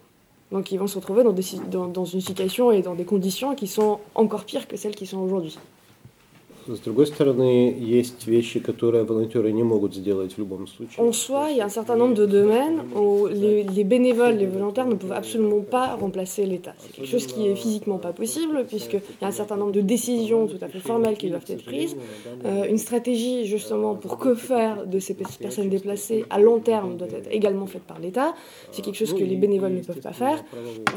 Donc 0.53 0.73
ils 0.73 0.79
vont 0.79 0.87
se 0.87 0.97
retrouver 0.97 1.23
dans 1.25 2.05
une 2.05 2.21
situation 2.21 2.71
et 2.73 2.81
dans 2.83 2.95
des 2.95 3.05
conditions 3.05 3.55
qui 3.55 3.67
sont 3.67 3.99
encore 4.15 4.45
pires 4.45 4.69
que 4.69 4.77
celles 4.77 4.95
qui 4.95 5.07
sont 5.07 5.19
aujourd'hui. 5.19 5.59
С 6.68 6.80
другой 6.82 7.08
стороны, 7.08 7.76
есть 7.80 8.28
вещи, 8.28 8.60
которые 8.60 9.04
волонтеры 9.04 9.52
не 9.52 9.64
могут 9.64 9.96
сделать 9.96 10.34
в 10.34 10.38
любом 10.38 10.68
случае. 10.68 11.04
En 11.04 11.12
soi, 11.14 11.50
il 11.50 11.58
y 11.58 11.62
a 11.62 11.66
un 11.66 11.70
certain 11.70 11.96
nombre 11.96 12.14
de 12.14 12.28
domaines 12.28 12.82
où 12.96 13.26
les, 13.26 13.64
les 13.64 13.84
bénévoles, 13.84 14.36
les 14.36 14.46
volontaires 14.46 14.86
ne 14.86 14.94
peuvent 14.94 15.14
absolument 15.14 15.62
pas 15.62 15.96
remplacer 15.96 16.46
l'État. 16.46 16.76
C'est 16.78 16.94
quelque 16.94 17.10
chose 17.10 17.26
qui 17.26 17.48
est 17.48 17.56
physiquement 17.56 17.98
pas 17.98 18.14
possible, 18.14 18.66
puisqu'il 18.68 19.02
y 19.20 19.26
a 19.26 19.30
un 19.30 19.32
certain 19.32 19.58
nombre 19.58 19.72
de 19.72 19.82
décisions 19.82 20.46
tout 20.46 20.60
à 20.62 20.68
fait 20.68 20.80
formelles 20.80 21.18
qui 21.18 21.30
doivent 21.30 21.46
être 21.48 21.66
prises. 21.66 21.96
Euh, 22.46 22.70
une 22.70 22.78
stratégie, 22.78 23.48
justement, 23.48 23.96
pour 23.96 24.20
que 24.20 24.36
faire 24.36 24.86
de 24.86 25.00
ces 25.00 25.16
personnes 25.16 25.70
déplacées 25.70 26.26
à 26.30 26.40
long 26.40 26.60
terme 26.60 26.98
doit 26.98 27.08
être 27.08 27.30
également 27.32 27.66
faite 27.66 27.84
par 27.84 27.98
l'État. 27.98 28.36
C'est 28.72 28.84
quelque 28.84 28.98
chose 28.98 29.14
que 29.14 29.24
les 29.24 29.38
bénévoles 29.38 29.74
ne 29.74 29.82
peuvent 29.82 30.02
pas 30.02 30.14
faire. 30.14 30.44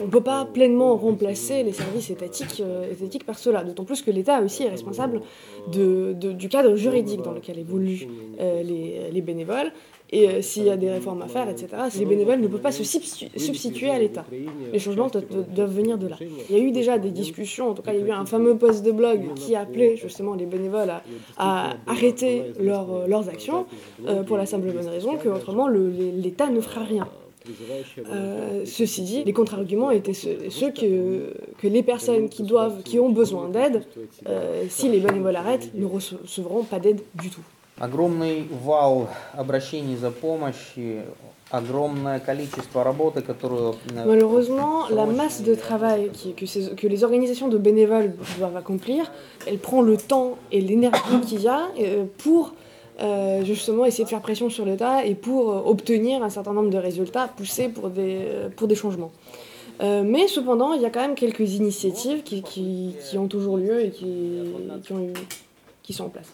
On 0.03 0.07
ne 0.07 0.11
peut 0.11 0.21
pas 0.21 0.45
pleinement 0.45 0.97
remplacer 0.97 1.63
les 1.63 1.73
services 1.73 2.11
étatiques, 2.11 2.61
euh, 2.61 2.93
étatiques 2.93 3.25
par 3.25 3.39
cela, 3.39 3.65
d'autant 3.65 3.85
plus 3.85 4.03
que 4.03 4.11
l'État 4.11 4.43
aussi 4.43 4.65
est 4.65 4.71
responsable 4.71 5.23
de, 5.72 6.14
de, 6.14 6.32
du 6.32 6.50
cadre 6.50 6.76
juridique 6.76 7.22
dans 7.22 7.34
lequel 7.34 7.60
évoluent 7.60 8.08
euh, 8.40 8.64
les, 8.64 9.12
les, 9.12 9.22
bénévoles. 9.22 9.72
Et 10.10 10.30
euh, 10.30 10.42
s'il 10.42 10.64
y 10.64 10.70
a 10.70 10.78
des 10.78 10.90
réformes 10.90 11.22
à 11.22 11.28
faire, 11.28 11.50
etc., 11.50 11.68
les 11.98 12.06
bénévoles 12.06 12.40
ne 12.40 12.48
peuvent 12.48 12.62
pas 12.62 12.72
se 12.72 12.84
substituer 12.84 13.90
à 13.90 14.00
l'État. 14.00 14.26
Les 14.72 14.80
changements 14.80 15.10
doivent 15.54 15.76
venir 15.76 15.98
de 15.98 16.08
là. 16.08 16.18
Il 16.50 16.56
y 16.56 16.60
a 16.60 16.64
eu 16.64 16.72
déjà 16.72 16.98
des 16.98 17.12
discussions, 17.12 17.70
en 17.70 17.74
tout 17.74 17.82
cas 17.82 17.94
il 17.94 18.00
y 18.00 18.04
a 18.04 18.08
eu 18.08 18.12
un 18.12 18.26
fameux 18.26 18.58
post 18.58 18.86
de 18.86 18.92
blog 18.92 19.34
qui 19.36 19.56
appelait 19.56 19.98
justement 19.98 20.36
les 20.36 20.46
bénévoles 20.46 20.90
à, 20.90 21.02
à 21.38 21.74
arrêter 21.88 22.44
leur, 22.60 22.94
euh, 22.94 23.08
leurs 23.08 23.28
actions, 23.28 23.66
euh, 24.08 24.24
pour 24.24 24.38
la 24.38 24.46
simple 24.46 24.72
bonne 24.72 24.88
raison 24.88 25.18
qu'autrement 25.18 25.68
l'État 25.68 26.50
ne 26.50 26.62
fera 26.62 26.84
rien. 26.84 27.08
Euh, 28.09 28.65
ceci 28.65 29.03
dit, 29.03 29.25
les 29.25 29.33
contre-arguments 29.33 29.91
étaient 29.91 30.15
ceux, 30.15 30.49
ceux, 30.49 30.71
que, 30.71 31.35
que 31.59 31.67
les 31.67 31.83
personnes 31.83 32.29
qui, 32.29 32.45
doivent, 32.45 32.83
qui 32.83 33.01
ont 33.01 33.11
besoin 33.11 33.49
d'aide, 33.49 33.83
euh, 34.29 34.65
si 34.69 34.89
les 34.89 35.01
bénévoles 35.01 35.37
arrêtent, 35.37 35.71
ne 35.75 35.87
recevront 35.87 36.63
pas 36.65 36.79
d'aide 36.79 37.01
du 37.15 37.31
tout. 37.31 37.43
Огромный 37.81 38.47
вал 38.65 39.09
обращений 39.37 39.97
за 39.97 40.11
помощью, 40.13 41.03
огромное 41.51 42.21
количество 42.21 42.85
работы, 42.85 43.23
которую... 43.23 43.75
Malheureusement, 43.95 44.89
la 44.89 45.07
masse 45.07 45.43
de 45.43 45.55
travail 45.55 46.11
qui, 46.13 46.35
que, 46.35 46.47
ces, 46.47 46.77
que 46.77 46.87
les 46.87 47.03
organisations 47.03 47.49
de 47.49 47.59
bénévoles 47.59 48.15
doivent 48.39 48.57
accomplir, 48.57 49.11
elle 49.47 49.59
prend 49.59 49.83
le 49.83 49.97
temps 49.97 50.37
et 50.53 50.61
l'énergie 50.61 51.21
qu'il 51.27 51.43
y 51.43 51.49
a 51.49 51.71
euh, 51.81 52.05
pour 52.19 52.53
euh, 53.01 53.45
justement 53.45 53.85
essayer 53.85 54.05
de 54.05 54.09
faire 54.09 54.21
pression 54.21 54.51
sur 54.51 54.65
l'État 54.65 55.05
et 55.05 55.15
pour 55.15 55.51
euh, 55.51 55.63
obtenir 55.65 56.23
un 56.23 56.31
certain 56.31 56.53
nombre 56.53 56.71
de 56.71 56.79
résultats, 56.79 57.27
pousser 57.29 57.69
pour 57.69 57.91
des, 57.91 58.27
pour 58.57 58.69
des 58.69 58.75
changements. 58.75 59.13
Euh, 59.81 60.03
mais 60.05 60.29
cependant, 60.29 60.75
il 60.75 60.83
y 60.83 60.85
a 60.85 60.91
quand 60.91 61.01
même 61.01 61.15
quelques 61.15 61.55
initiatives 61.55 62.23
qui, 62.23 62.43
qui, 62.43 62.95
qui 63.09 63.19
ont 63.19 63.29
toujours 63.29 63.57
lieu 63.57 63.85
et 63.85 63.91
qui, 63.91 64.07
qui, 64.85 64.93
ont 64.93 65.01
eu, 65.01 65.13
qui 65.83 65.93
sont 65.93 66.05
en 66.05 66.11
place. 66.11 66.33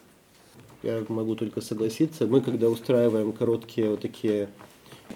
Я 0.85 1.03
могу 1.09 1.35
только 1.35 1.61
согласиться. 1.61 2.27
Мы, 2.27 2.41
когда 2.41 2.69
устраиваем 2.69 3.33
короткие 3.33 3.91
вот 3.91 4.01
такие 4.01 4.49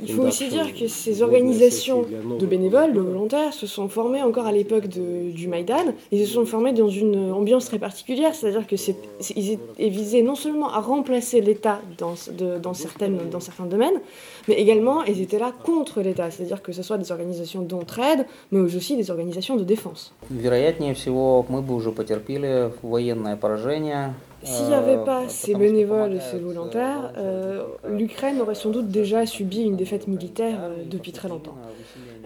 il 0.01 0.13
faut 0.13 0.23
aussi 0.23 0.49
dire 0.49 0.75
que 0.75 0.89
ces 0.89 1.23
organisations 1.23 2.05
de 2.39 2.47
bénévoles, 2.47 2.93
de 2.93 3.01
volontaires, 3.01 3.53
se 3.53 3.67
sont 3.67 3.89
formées 3.89 4.23
encore 4.23 4.47
à 4.47 4.53
l'époque 4.53 4.87
du 4.87 5.49
Maïdan 5.49 5.95
et 6.11 6.25
se 6.25 6.33
sont 6.33 6.47
formées 6.47 6.73
dans 6.73 6.89
une 6.89 7.31
ambiance 7.31 7.67
très 7.67 7.79
particulière, 7.79 8.35
c'est-à-dire 8.35 8.67
qu'ils 8.67 9.91
visaient 9.91 10.23
non 10.23 10.35
seulement 10.35 10.71
à 10.71 10.81
remplacer 10.81 11.41
l'État 11.41 11.81
dans, 11.99 12.15
de, 12.37 12.59
dans, 12.59 12.75
certaines, 12.75 13.19
dans 13.31 13.41
certains 13.41 13.67
domaines, 13.67 14.01
mais 14.49 14.55
également 14.55 15.05
ils 15.05 15.21
étaient 15.21 15.39
là 15.39 15.53
contre 15.53 16.01
l'État, 16.01 16.31
c'est-à-dire 16.31 16.63
que 16.63 16.73
ce 16.73 16.83
soit 16.83 16.99
des 16.99 17.13
organisations 17.13 17.63
d'entraide, 17.63 18.27
mais 18.51 18.61
aussi 18.61 18.97
des 18.97 19.11
organisations 19.11 19.57
de 19.57 19.65
défense. 19.65 20.13
Вероятнее 20.31 20.95
всего, 20.95 21.45
мы 21.49 21.63
бы 21.63 21.75
уже 21.75 21.93
потерпели 21.93 22.73
военное 22.83 23.37
поражение, 23.37 24.15
s'il 24.44 24.68
n'y 24.68 24.74
avait 24.74 25.04
pas 25.04 25.28
ces 25.28 25.56
bénévoles 25.56 26.14
et 26.14 26.20
ces 26.20 26.38
volontaires, 26.38 27.12
euh, 27.18 27.64
l'Ukraine 27.90 28.40
aurait 28.40 28.56
sans 28.56 28.70
doute 28.70 28.90
déjà 28.90 29.26
subi 29.26 29.64
une 29.64 29.76
défaite 29.76 30.08
militaire 30.08 30.60
euh, 30.62 30.84
depuis 30.90 31.12
très 31.12 31.28
longtemps. 31.28 31.56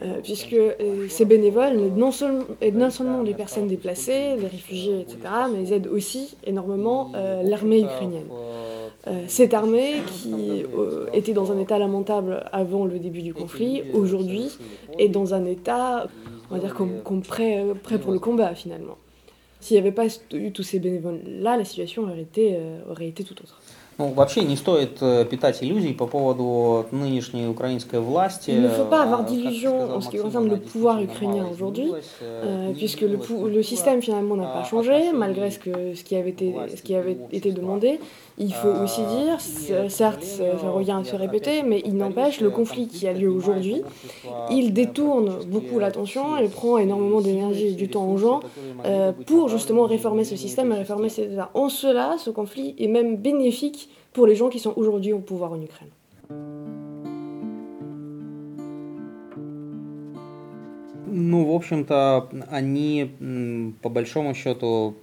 Euh, 0.04 0.15
puisque 0.24 0.54
euh, 0.54 1.08
ces 1.10 1.26
bénévoles 1.26 1.80
aident 1.80 1.97
non, 1.97 2.12
seulement, 2.12 2.43
aident 2.60 2.78
non 2.78 2.89
seulement 2.89 3.21
les 3.21 3.36
personnes 3.36 3.67
déplacées, 3.67 4.36
les 4.36 4.47
réfugiés, 4.47 5.02
etc., 5.02 5.19
mais 5.54 5.62
ils 5.62 5.74
aident 5.74 5.88
aussi 5.88 6.36
énormément 6.43 7.12
euh, 7.15 7.43
l'armée 7.43 7.82
ukrainienne. 7.82 8.28
Euh, 9.08 9.24
cette 9.28 9.54
armée, 9.54 9.95
qui 10.08 10.63
était 11.13 11.34
dans 11.34 11.52
un 11.52 11.60
état 11.60 11.78
lamentable 11.80 12.43
avant 12.52 12.86
le 12.86 13.00
début 13.00 13.21
du 13.21 13.34
conflit, 13.34 13.84
aujourd'hui 13.93 14.58
est 14.97 15.10
dans 15.10 15.34
un 15.34 15.45
état, 15.45 16.08
on 16.50 16.56
va 16.56 16.60
dire, 16.60 16.74
comme, 16.74 17.02
comme 17.04 17.21
prêt, 17.21 17.63
prêt 17.84 18.00
pour 18.00 18.12
le 18.12 18.19
combat 18.19 18.54
finalement. 18.56 18.97
S'il 19.62 19.76
n'y 19.76 19.80
avait 19.80 19.91
pas 19.91 20.08
eu 20.34 20.52
tous 20.52 20.63
ces 20.63 20.80
bénévoles-là, 20.80 21.56
la 21.56 21.63
situation 21.63 22.04
aurait 22.04 22.21
été, 22.21 22.56
euh, 22.56 22.82
aurait 22.89 23.08
été 23.08 23.24
tout 23.24 23.39
autre. 23.41 23.61
Ну, 24.01 24.12
вообще 24.12 24.42
не 24.42 24.57
стоит 24.57 24.99
питать 25.31 25.62
иллюзий 25.62 25.95
по 25.95 26.07
поводу 26.07 26.85
нынешней 26.92 27.49
украинской 27.49 27.99
власти. 27.99 28.51
Il 28.51 28.61
ne 28.61 28.69
faut 28.69 28.85
pas 28.85 29.05
avoir 29.05 29.25
d'illusions 29.25 29.90
en 29.90 30.03
ce 30.03 30.11
qui 30.11 30.19
concerne 30.19 30.51
le 30.51 30.59
pouvoir 30.59 31.01
ukrainien 31.01 31.47
aujourd'hui, 31.51 31.90
euh, 32.23 32.73
puisque 32.77 33.01
le, 33.01 33.19
le, 33.49 33.62
système 33.62 34.03
finalement 34.03 34.37
n'a 34.37 34.49
pas 34.49 34.64
changé, 34.64 35.12
malgré 35.14 35.51
ce, 35.51 35.59
que, 35.59 35.95
ce, 35.95 36.05
qui 36.05 36.14
avait 36.14 36.31
été, 36.31 36.55
ce 36.77 36.83
qui 36.83 36.95
avait 36.95 37.16
été 37.33 37.53
demandé. 37.53 37.99
Il 38.38 38.53
faut 38.53 38.69
aussi 38.85 39.01
dire, 39.01 39.40
certes, 39.88 40.23
ça 40.23 40.69
revient 40.69 40.99
à 41.01 41.05
se 41.05 41.16
répéter, 41.16 41.62
mais 41.62 41.81
il 41.87 41.97
n'empêche, 41.97 42.42
le 42.42 42.51
conflit 42.51 42.87
qui 42.87 43.09
a 43.09 43.14
lieu 43.14 43.31
aujourd'hui, 43.31 43.83
il 44.51 44.75
détourne 44.75 45.38
beaucoup 45.47 45.79
l'attention, 45.79 46.37
il 46.37 46.51
prend 46.51 46.77
énormément 46.77 47.23
d'énergie 47.23 47.69
et 47.69 47.73
du 47.73 47.88
temps 47.88 48.07
aux 48.07 48.19
gens 48.19 48.40
euh, 48.85 49.12
pour 49.27 49.49
justement 49.49 49.85
réformer 49.85 50.25
ce 50.25 50.37
système 50.37 50.71
et 50.73 50.75
réformer 50.75 51.09
ces 51.09 51.33
États. 51.33 51.51
En 51.55 51.71
cela, 51.71 52.16
ce 52.19 52.29
conflit 52.29 52.75
est 52.79 52.88
même 52.88 53.16
bénéfique 53.16 53.88
pour 54.12 54.27
les 54.27 54.37
gens 54.37 54.49
qui 54.49 54.59
sont 54.59 54.73
aujourd'hui 54.77 55.12
au 55.12 55.19
pouvoir 55.19 55.53
en 55.53 55.61
Ukraine. 55.61 55.90
Ну, 61.09 61.47
в 61.47 61.55
общем-то, 61.55 62.29
они, 62.51 63.11
по 63.83 63.88
большому 63.88 64.35
счету, 64.35 64.95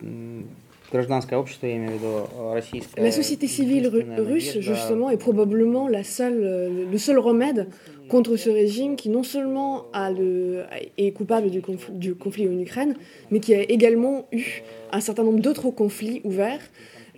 гражданское 0.91 1.37
общество, 1.37 1.65
я 1.65 1.77
имею 1.77 1.91
в 1.91 1.93
виду 1.95 2.29
российское... 2.53 3.01
La 3.01 3.11
société 3.11 3.47
civile 3.47 3.87
russe, 4.19 4.59
justement, 4.59 5.09
est 5.09 5.17
probablement 5.17 5.87
la 5.87 6.03
seule, 6.03 6.87
le 6.91 6.97
seul 6.97 7.17
remède 7.17 7.67
contre 8.09 8.35
ce 8.35 8.49
régime 8.51 8.95
qui 8.95 9.09
non 9.09 9.23
seulement 9.23 9.85
a 9.91 10.11
le, 10.11 10.65
est 10.97 11.11
coupable 11.11 11.49
du 11.49 11.61
conflit, 11.61 11.93
du 11.95 12.15
conflit 12.15 12.47
en 12.47 12.59
Ukraine, 12.59 12.95
mais 13.31 13.39
qui 13.39 13.55
a 13.55 13.61
également 13.61 14.27
eu 14.31 14.61
un 14.91 14.99
certain 14.99 15.23
nombre 15.23 15.39
d'autres 15.39 15.71
conflits 15.71 16.21
ouverts 16.23 16.61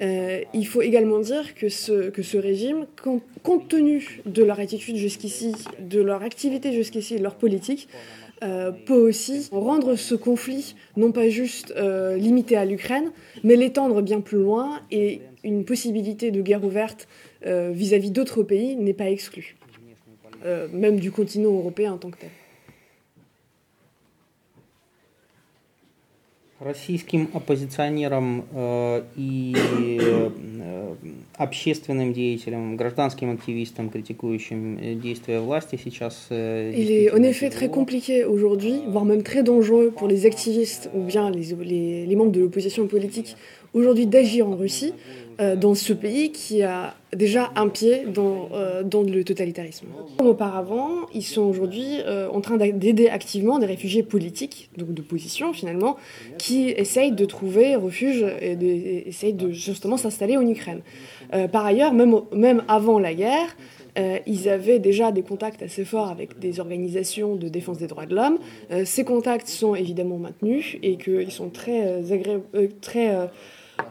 euh, 0.01 0.43
il 0.55 0.67
faut 0.67 0.83
également 0.83 1.19
dire 1.19 1.55
que 1.55 1.69
ce, 1.69 2.37
régime, 2.39 2.87
compte, 3.43 3.69
tenu 3.69 4.21
de 4.25 4.43
leur 4.43 4.59
attitude 4.59 4.97
jusqu'ici, 4.97 5.55
de 5.79 6.01
leur 6.01 6.23
activité 6.23 6.73
jusqu'ici, 6.73 7.17
de 7.17 7.23
leur 7.23 7.35
politique, 7.35 7.89
euh, 8.43 8.73
peut 8.73 8.97
aussi 8.97 9.49
rendre 9.53 9.97
ce 9.97 10.15
conflit 10.15 10.75
non 10.97 11.13
pas 11.13 11.29
juste 11.29 11.75
euh, 11.77 12.17
limité 12.17 12.57
à 12.57 12.65
l'Ukraine, 12.65 13.13
mais 13.45 13.57
l'étendre 13.57 14.01
bien 14.01 14.23
plus 14.23 14.39
loin 14.39 14.81
et 14.91 15.21
une 15.45 15.67
possibilité 15.67 16.31
de 16.31 16.41
guerre 16.41 16.65
ouverte 16.65 17.09
vis-à-vis 17.43 18.11
d'autres 18.11 18.43
pays 18.43 18.77
n'est 18.77 18.93
pas 18.93 19.09
exclue, 19.09 19.57
même 20.75 21.01
du 21.01 21.11
continent 21.11 21.51
européen 21.51 21.95
en 21.95 21.97
tant 21.97 22.11
que 22.11 22.19
tel. 22.19 22.29
Российским 26.61 27.31
оппозиционерам 27.33 28.45
э, 28.53 29.03
и 29.17 29.55
э, 29.57 30.31
общественным 31.37 32.13
деятелям, 32.13 32.77
гражданским 32.77 33.33
активистам, 33.33 33.89
критикующим 33.89 35.01
действия 35.01 35.41
власти 35.41 35.79
сейчас. 35.83 36.27
Э, 36.29 36.73
Il 36.77 36.91
est 36.91 37.11
en 37.11 37.23
effet 37.23 37.49
très 37.49 37.71
compliqué 37.71 38.25
aujourd'hui, 38.25 38.83
voire 38.87 39.07
même 39.07 39.23
très 39.23 39.43
dangereux 39.43 39.91
pour 39.91 40.07
les 40.07 40.27
activistes 40.27 40.91
ou 40.95 41.03
bien 41.03 41.31
les, 41.31 41.55
les, 41.65 42.07
les 42.07 42.17
membres 42.17 42.33
de 42.33 42.41
l'opposition 42.41 42.87
politique 42.87 43.37
aujourd'hui 43.75 44.07
d'agir 44.07 44.49
en 44.49 44.57
Russie, 44.57 44.93
euh, 45.41 45.57
dans 45.57 45.75
ce 45.75 45.93
pays 45.93 46.33
qui 46.33 46.63
a 46.63 46.95
déjà 47.17 47.51
un 47.57 47.69
pied 47.69 48.05
dans, 48.07 48.51
euh, 48.53 48.83
le 48.83 49.23
totalitarisme. 49.23 49.87
Comme 50.19 50.27
auparavant, 50.27 51.07
ils 51.15 51.23
sont 51.23 51.43
aujourd'hui 51.43 51.99
euh, 52.05 52.29
en 52.29 52.41
train 52.41 52.57
d'aider 52.57 53.09
activement 53.09 53.59
des 53.59 53.67
réfugiés 53.67 54.03
politiques, 54.03 54.71
donc 54.77 54.93
d'opposition 54.93 55.53
finalement, 55.53 55.97
qui 56.37 56.69
essayent 56.69 57.13
de 57.13 57.25
trouver 57.25 57.75
refuge 57.75 58.25
et 58.41 59.09
essayent 59.09 59.33
de 59.33 59.51
justement 59.51 59.97
s'installer 59.97 60.37
en 60.37 60.47
Ukraine. 60.47 60.83
Euh, 61.35 61.49
par 61.49 61.65
ailleurs, 61.65 61.93
même, 61.93 62.63
avant 62.69 62.99
la 62.99 63.15
guerre, 63.15 63.57
euh, 63.99 64.19
ils 64.27 64.49
avaient 64.49 64.79
déjà 64.79 65.11
des 65.11 65.23
contacts 65.23 65.63
assez 65.63 65.85
forts 65.85 66.09
avec 66.09 66.39
des 66.39 66.61
organisations 66.61 67.35
de 67.37 67.49
défense 67.49 67.79
des 67.79 67.87
droits 67.87 68.07
de 68.07 68.15
l'homme. 68.15 68.39
Euh, 68.71 68.85
ces 68.85 69.05
contacts 69.05 69.49
sont 69.49 69.75
évidemment 69.75 70.19
maintenus 70.19 70.77
et 70.83 70.97
qu'ils 70.97 71.33
sont 71.33 71.51
très, 71.51 72.13
agré... 72.13 72.41
très 72.81 73.29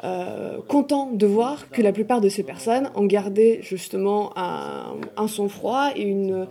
euh, 0.04 0.60
content 0.68 1.10
de 1.12 1.26
voir 1.26 1.70
que 1.70 1.82
la 1.82 1.92
plupart 1.92 2.22
de 2.22 2.30
ces 2.30 2.44
personnes 2.44 2.90
ont 2.96 3.06
gardé 3.06 3.60
justement 3.62 4.32
un, 4.38 4.96
un 5.18 5.28
sang-froid 5.28 5.92
et 5.96 6.04
une, 6.04 6.48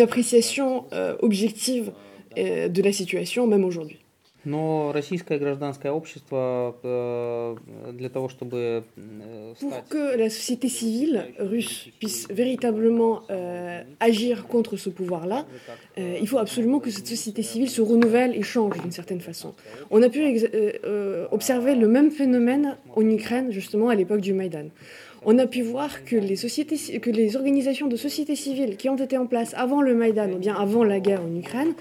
appréciation 0.00 0.86
euh, 0.92 1.16
objective 1.20 1.92
de 2.36 2.82
la 2.82 2.92
situation 2.92 3.48
même 3.48 3.64
aujourd'hui. 3.64 3.98
Но 4.45 4.91
российское 4.91 5.39
гражданское 5.39 5.91
общество 5.91 6.75
э, 6.83 7.55
для 7.93 8.09
того, 8.09 8.27
чтобы 8.27 8.83
э, 8.97 9.53
Pour 9.59 9.87
que 9.87 10.17
la 10.17 10.29
société 10.29 10.67
civile 10.67 11.33
russe 11.39 11.87
puisse 11.99 12.27
véritablement 12.29 13.21
euh, 13.29 13.83
agir 14.01 14.47
contre 14.47 14.75
ce 14.75 14.89
pouvoir-là, 14.89 15.45
euh, 15.97 16.17
il 16.19 16.27
faut 16.27 16.39
absolument 16.39 16.79
que 16.79 16.89
cette 16.89 17.07
société 17.07 17.41
civile 17.41 17.69
se 17.69 17.81
renouvelle 17.81 18.35
et 18.35 18.43
change 18.43 18.81
d'une 18.81 18.91
certaine 18.91 19.21
façon. 19.21 19.53
On 19.91 20.01
a 20.01 20.09
pu 20.09 20.19
euh, 20.19 20.71
euh, 20.83 21.27
observer 21.31 21.75
le 21.75 21.87
même 21.87 22.11
phénomène 22.11 22.75
en 22.93 23.09
Ukraine, 23.09 23.49
justement, 23.51 23.87
à 23.87 23.95
l'époque 23.95 24.19
du 24.19 24.33
Maïdan. 24.33 24.67
On 25.25 25.39
a 25.39 25.47
pu 25.47 25.61
voir 25.61 26.03
que 26.03 26.17
les, 26.17 26.35
sociétés, 26.35 26.99
que 26.99 27.09
les 27.09 27.37
organisations 27.37 27.87
de 27.87 27.95
société 27.95 28.35
civile 28.35 28.75
qui 28.75 28.89
ont 28.89 28.97
été 28.97 29.17
en 29.17 29.25
place 29.25 29.53
avant 29.53 29.81
le 29.81 29.95
Maïdan, 29.95 30.29
ou 30.33 30.37
bien 30.37 30.53
avant 30.53 30.83
la 30.83 30.99
guerre 30.99 31.21
en 31.21 31.33
Ukraine, 31.33 31.75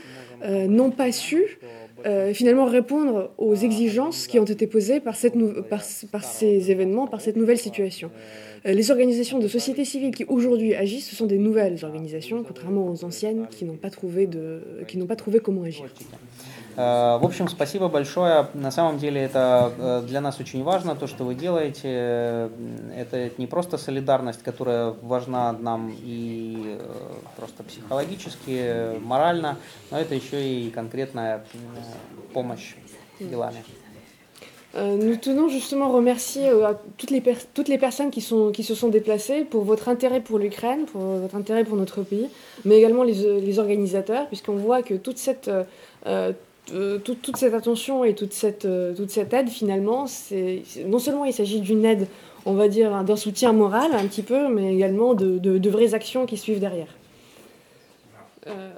euh, 0.44 0.66
n'ont 0.66 0.90
pas 0.90 1.12
su 1.12 1.58
euh, 2.07 2.33
finalement 2.33 2.65
répondre 2.65 3.31
aux 3.37 3.55
exigences 3.55 4.27
qui 4.27 4.39
ont 4.39 4.45
été 4.45 4.65
posées 4.65 5.01
par, 5.01 5.15
ces 5.15 6.71
événements, 6.71 7.05
par 7.05 7.19
cette 7.19 7.35
nouvelle 7.35 7.57
situation. 7.57 8.11
Euh, 8.65 8.71
les 8.71 8.91
organisations 8.91 9.39
de 9.39 9.47
société 9.49 9.83
civile 9.83 10.11
qui 10.11 10.23
aujourd'hui 10.25 10.73
agissent, 10.73 11.09
ce 11.09 11.15
sont 11.17 11.25
des 11.25 11.37
nouvelles 11.37 11.83
organisations, 11.83 12.43
contrairement 12.43 12.89
aux 12.89 13.03
anciennes 13.03 13.47
qui 13.51 13.65
n'ont 13.65 13.75
pas, 13.75 13.89
pas 13.89 15.15
trouvé 15.15 15.39
comment 15.39 15.63
agir. 15.63 15.85
В 16.77 17.25
общем, 17.25 17.47
спасибо 17.47 17.87
большое. 17.87 18.49
На 18.53 18.69
самом 18.69 18.99
деле 18.99 19.19
это 19.19 20.03
для 20.07 20.21
нас 20.21 20.39
очень 20.39 20.63
важно, 20.63 20.95
то, 20.95 21.07
что 21.07 21.23
вы 21.23 21.33
делаете. 21.33 22.51
Это 22.95 23.31
не 23.39 23.47
просто 23.47 23.79
солидарность, 23.79 24.43
которая 24.43 24.93
важна 25.01 25.53
нам 25.53 25.91
и 25.99 26.77
просто 27.35 27.63
психологически, 27.63 28.99
морально, 28.99 29.57
но 29.89 29.99
это 29.99 30.13
еще 30.13 30.47
и 30.47 30.69
конкретная 30.69 31.43
помощь 32.31 32.75
делами. 33.19 33.63
Nous 34.75 35.15
tenons 35.15 35.49
justement 35.49 35.85
à 35.85 35.93
remercier 35.93 36.51
toutes 36.97 37.09
les, 37.09 37.23
toutes 37.55 37.67
les 37.67 37.79
personnes 37.79 38.11
qui, 38.11 38.21
sont, 38.21 38.51
qui 38.51 38.63
se 38.63 38.75
sont 38.75 38.89
déplacées 38.89 39.43
pour 39.43 39.63
votre 39.63 39.89
intérêt 39.89 40.21
pour 40.21 40.37
l'Ukraine, 40.37 40.85
pour 40.85 41.01
votre 41.01 41.35
intérêt 41.35 41.63
pour 41.63 41.77
notre 41.77 42.03
pays, 42.03 42.29
mais 42.65 42.77
également 42.77 43.01
les, 43.01 43.41
les 43.41 43.57
organisateurs, 43.57 44.27
puisqu'on 44.27 44.57
voit 44.57 44.83
que 44.83 44.93
toute 44.93 45.17
cette, 45.17 45.49
euh, 46.05 46.33
euh, 46.73 46.97
toute, 46.99 47.37
cette 47.37 47.53
attention 47.53 48.03
et 48.03 48.13
toute 48.13 48.33
cette, 48.33 48.65
euh, 48.65 48.93
toute 48.93 49.09
cette 49.09 49.33
aide, 49.33 49.49
finalement, 49.49 50.05
c'est 50.07 50.63
non 50.85 50.99
seulement 50.99 51.25
il 51.25 51.33
s'agit 51.33 51.61
d'une 51.61 51.85
aide, 51.85 52.07
on 52.45 52.53
va 52.53 52.67
dire, 52.67 53.03
d'un 53.03 53.15
soutien 53.15 53.53
moral 53.53 53.93
un 53.93 54.05
petit 54.05 54.21
peu, 54.21 54.49
mais 54.49 54.73
également 54.73 55.13
de, 55.13 55.37
de, 55.37 55.69
vraies 55.69 55.93
actions 55.93 56.25
qui 56.25 56.37
suivent 56.37 56.59
derrière. 56.59 56.87
Euh, 58.47 58.69